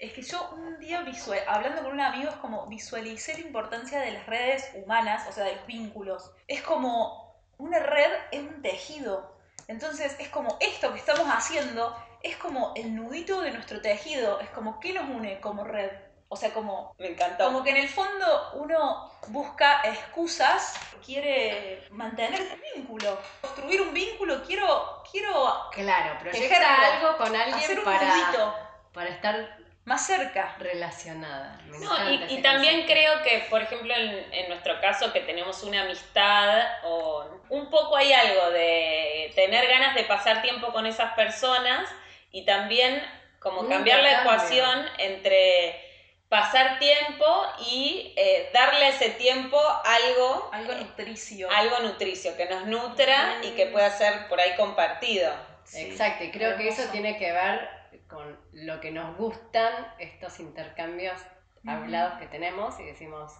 [0.00, 4.00] Es que yo un día visual, hablando con un amigo, es como visualicé la importancia
[4.00, 6.30] de las redes humanas, o sea, de los vínculos.
[6.48, 9.36] Es como una red es un tejido.
[9.68, 14.48] Entonces es como esto que estamos haciendo, es como el nudito de nuestro tejido, es
[14.50, 15.90] como qué nos une como red.
[16.30, 17.44] O sea, como, Me encantó.
[17.44, 20.74] como que en el fondo uno busca excusas,
[21.04, 26.86] quiere mantener un vínculo, construir un vínculo, quiero, quiero Claro, proyecta Tejerlo.
[26.86, 28.54] algo con hacer alguien un para, nudito
[28.92, 30.56] para estar más cerca.
[30.58, 31.58] relacionada.
[31.66, 31.90] Me No,
[32.28, 37.40] y, también creo que, por ejemplo, en, en nuestro caso, que tenemos una amistad, o
[37.48, 41.88] un poco hay algo de tener ganas de pasar tiempo con esas personas
[42.30, 43.02] y también
[43.40, 45.88] como cambiar la ecuación entre
[46.28, 47.26] pasar tiempo
[47.70, 51.50] y eh, darle a ese tiempo algo, Algo nutricio.
[51.50, 55.34] algo nutricio, que nos nutra y que pueda ser por ahí compartido.
[55.64, 57.79] Sí, Exacto, y creo que eso tiene que ver
[58.10, 61.20] con lo que nos gustan estos intercambios
[61.66, 63.32] hablados que tenemos y decimos,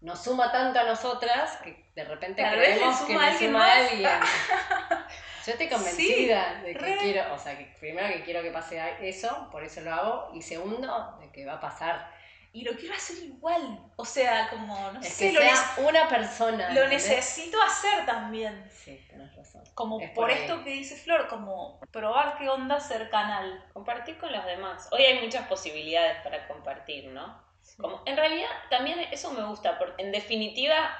[0.00, 4.10] nos suma tanto a nosotras que de repente Tal creemos que alguien suma a alguien.
[5.46, 6.96] Yo estoy convencida de que re.
[6.98, 10.42] quiero, o sea, que primero que quiero que pase eso, por eso lo hago, y
[10.42, 12.13] segundo, de que va a pasar.
[12.54, 13.80] Y lo quiero hacer igual.
[13.96, 16.70] O sea, como, no Es sé, que lo, sea una persona.
[16.72, 17.08] lo ¿entendés?
[17.08, 18.70] necesito hacer también.
[18.70, 19.62] Sí, tenés razón.
[19.74, 23.62] Como Es por esto que dice Flor, como probar qué onda ser canal.
[23.72, 24.88] Compartir con los demás.
[24.92, 27.42] Hoy hay muchas posibilidades para compartir, ¿no?
[27.76, 30.96] Como, en realidad, también eso me gusta, porque en definitiva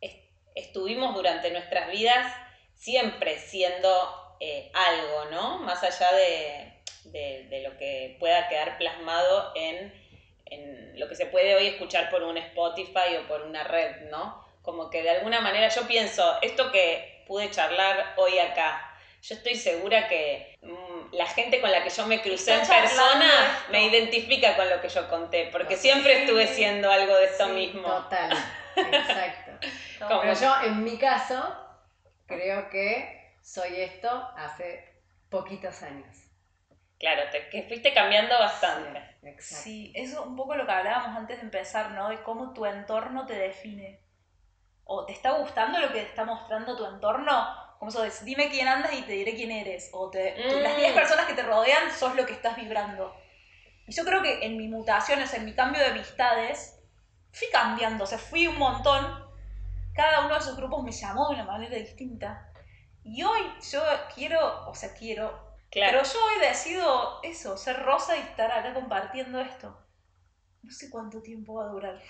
[0.00, 0.14] es-
[0.54, 2.32] estuvimos durante nuestras vidas
[2.74, 5.58] siempre siendo eh, algo, ¿no?
[5.58, 9.92] Más allá de, de- de lo que pueda quedar plasmado en,
[10.46, 14.44] en lo que se puede hoy escuchar por un Spotify o por una red, ¿no?
[14.62, 18.90] Como que de alguna manera yo pienso, esto que pude charlar hoy acá,
[19.22, 23.24] yo estoy segura que mm, la gente con la que yo me crucé en persona
[23.24, 23.72] esto.
[23.72, 27.52] me identifica con lo que yo conté, porque siempre estuve siendo algo de esto Sí,
[27.52, 27.88] mismo.
[27.88, 28.32] Total,
[28.76, 29.52] exacto.
[30.08, 31.56] Como- Pero yo, en mi caso,
[32.26, 34.84] creo que soy esto hace
[35.30, 36.16] poquitos años.
[37.04, 38.98] Claro, te, que fuiste cambiando bastante.
[39.20, 39.62] Sí, exacto.
[39.62, 42.08] Sí, eso es un poco lo que hablábamos antes de empezar, ¿no?
[42.08, 44.00] De cómo tu entorno te define.
[44.84, 47.46] O te está gustando lo que te está mostrando tu entorno,
[47.78, 49.90] como eso de dime quién andas y te diré quién eres.
[49.92, 50.78] O te, tú- las Mm.
[50.78, 53.14] 10 personas que te rodean sos lo que estás vibrando.
[53.86, 56.80] Y yo creo que en mi mutación, o sea, en mi cambio de amistades,
[57.32, 59.22] fui cambiando, o sea, fui un montón.
[59.94, 62.50] Cada uno de esos grupos me llamó de una manera distinta.
[63.02, 63.82] Y hoy yo
[64.14, 65.43] quiero, o sea, quiero
[65.74, 65.98] Claro.
[65.98, 69.76] pero yo hoy decido eso, ser rosa y estar acá compartiendo esto.
[70.62, 72.00] No sé cuánto tiempo va a durar.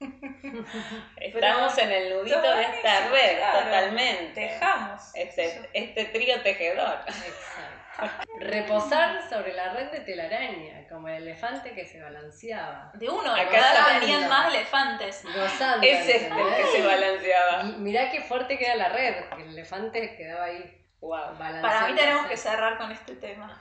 [1.20, 3.58] Estamos en el nudito de esta red, claro.
[3.58, 4.40] totalmente.
[4.40, 5.02] Dejamos.
[5.14, 7.00] Este, este trío tejedor.
[7.06, 8.26] Exacto.
[8.38, 12.90] Reposar sobre la red de telaraña, como el elefante que se balanceaba.
[12.94, 15.22] De uno, Acá venían más elefantes.
[15.24, 15.86] Gozando.
[15.86, 17.64] Es este el que se balanceaba.
[17.64, 22.36] Y mirá qué fuerte queda la red, el elefante quedaba ahí para mí tenemos que
[22.36, 23.58] cerrar con este tema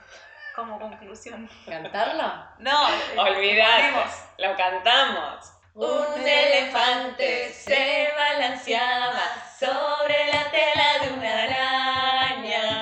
[0.56, 1.50] como conclusión.
[1.66, 3.94] cantarlo No, eh, olvidar.
[4.38, 5.54] Lo cantamos.
[5.74, 9.24] Un elefante se balanceaba
[9.58, 12.79] sobre la tela de una araña.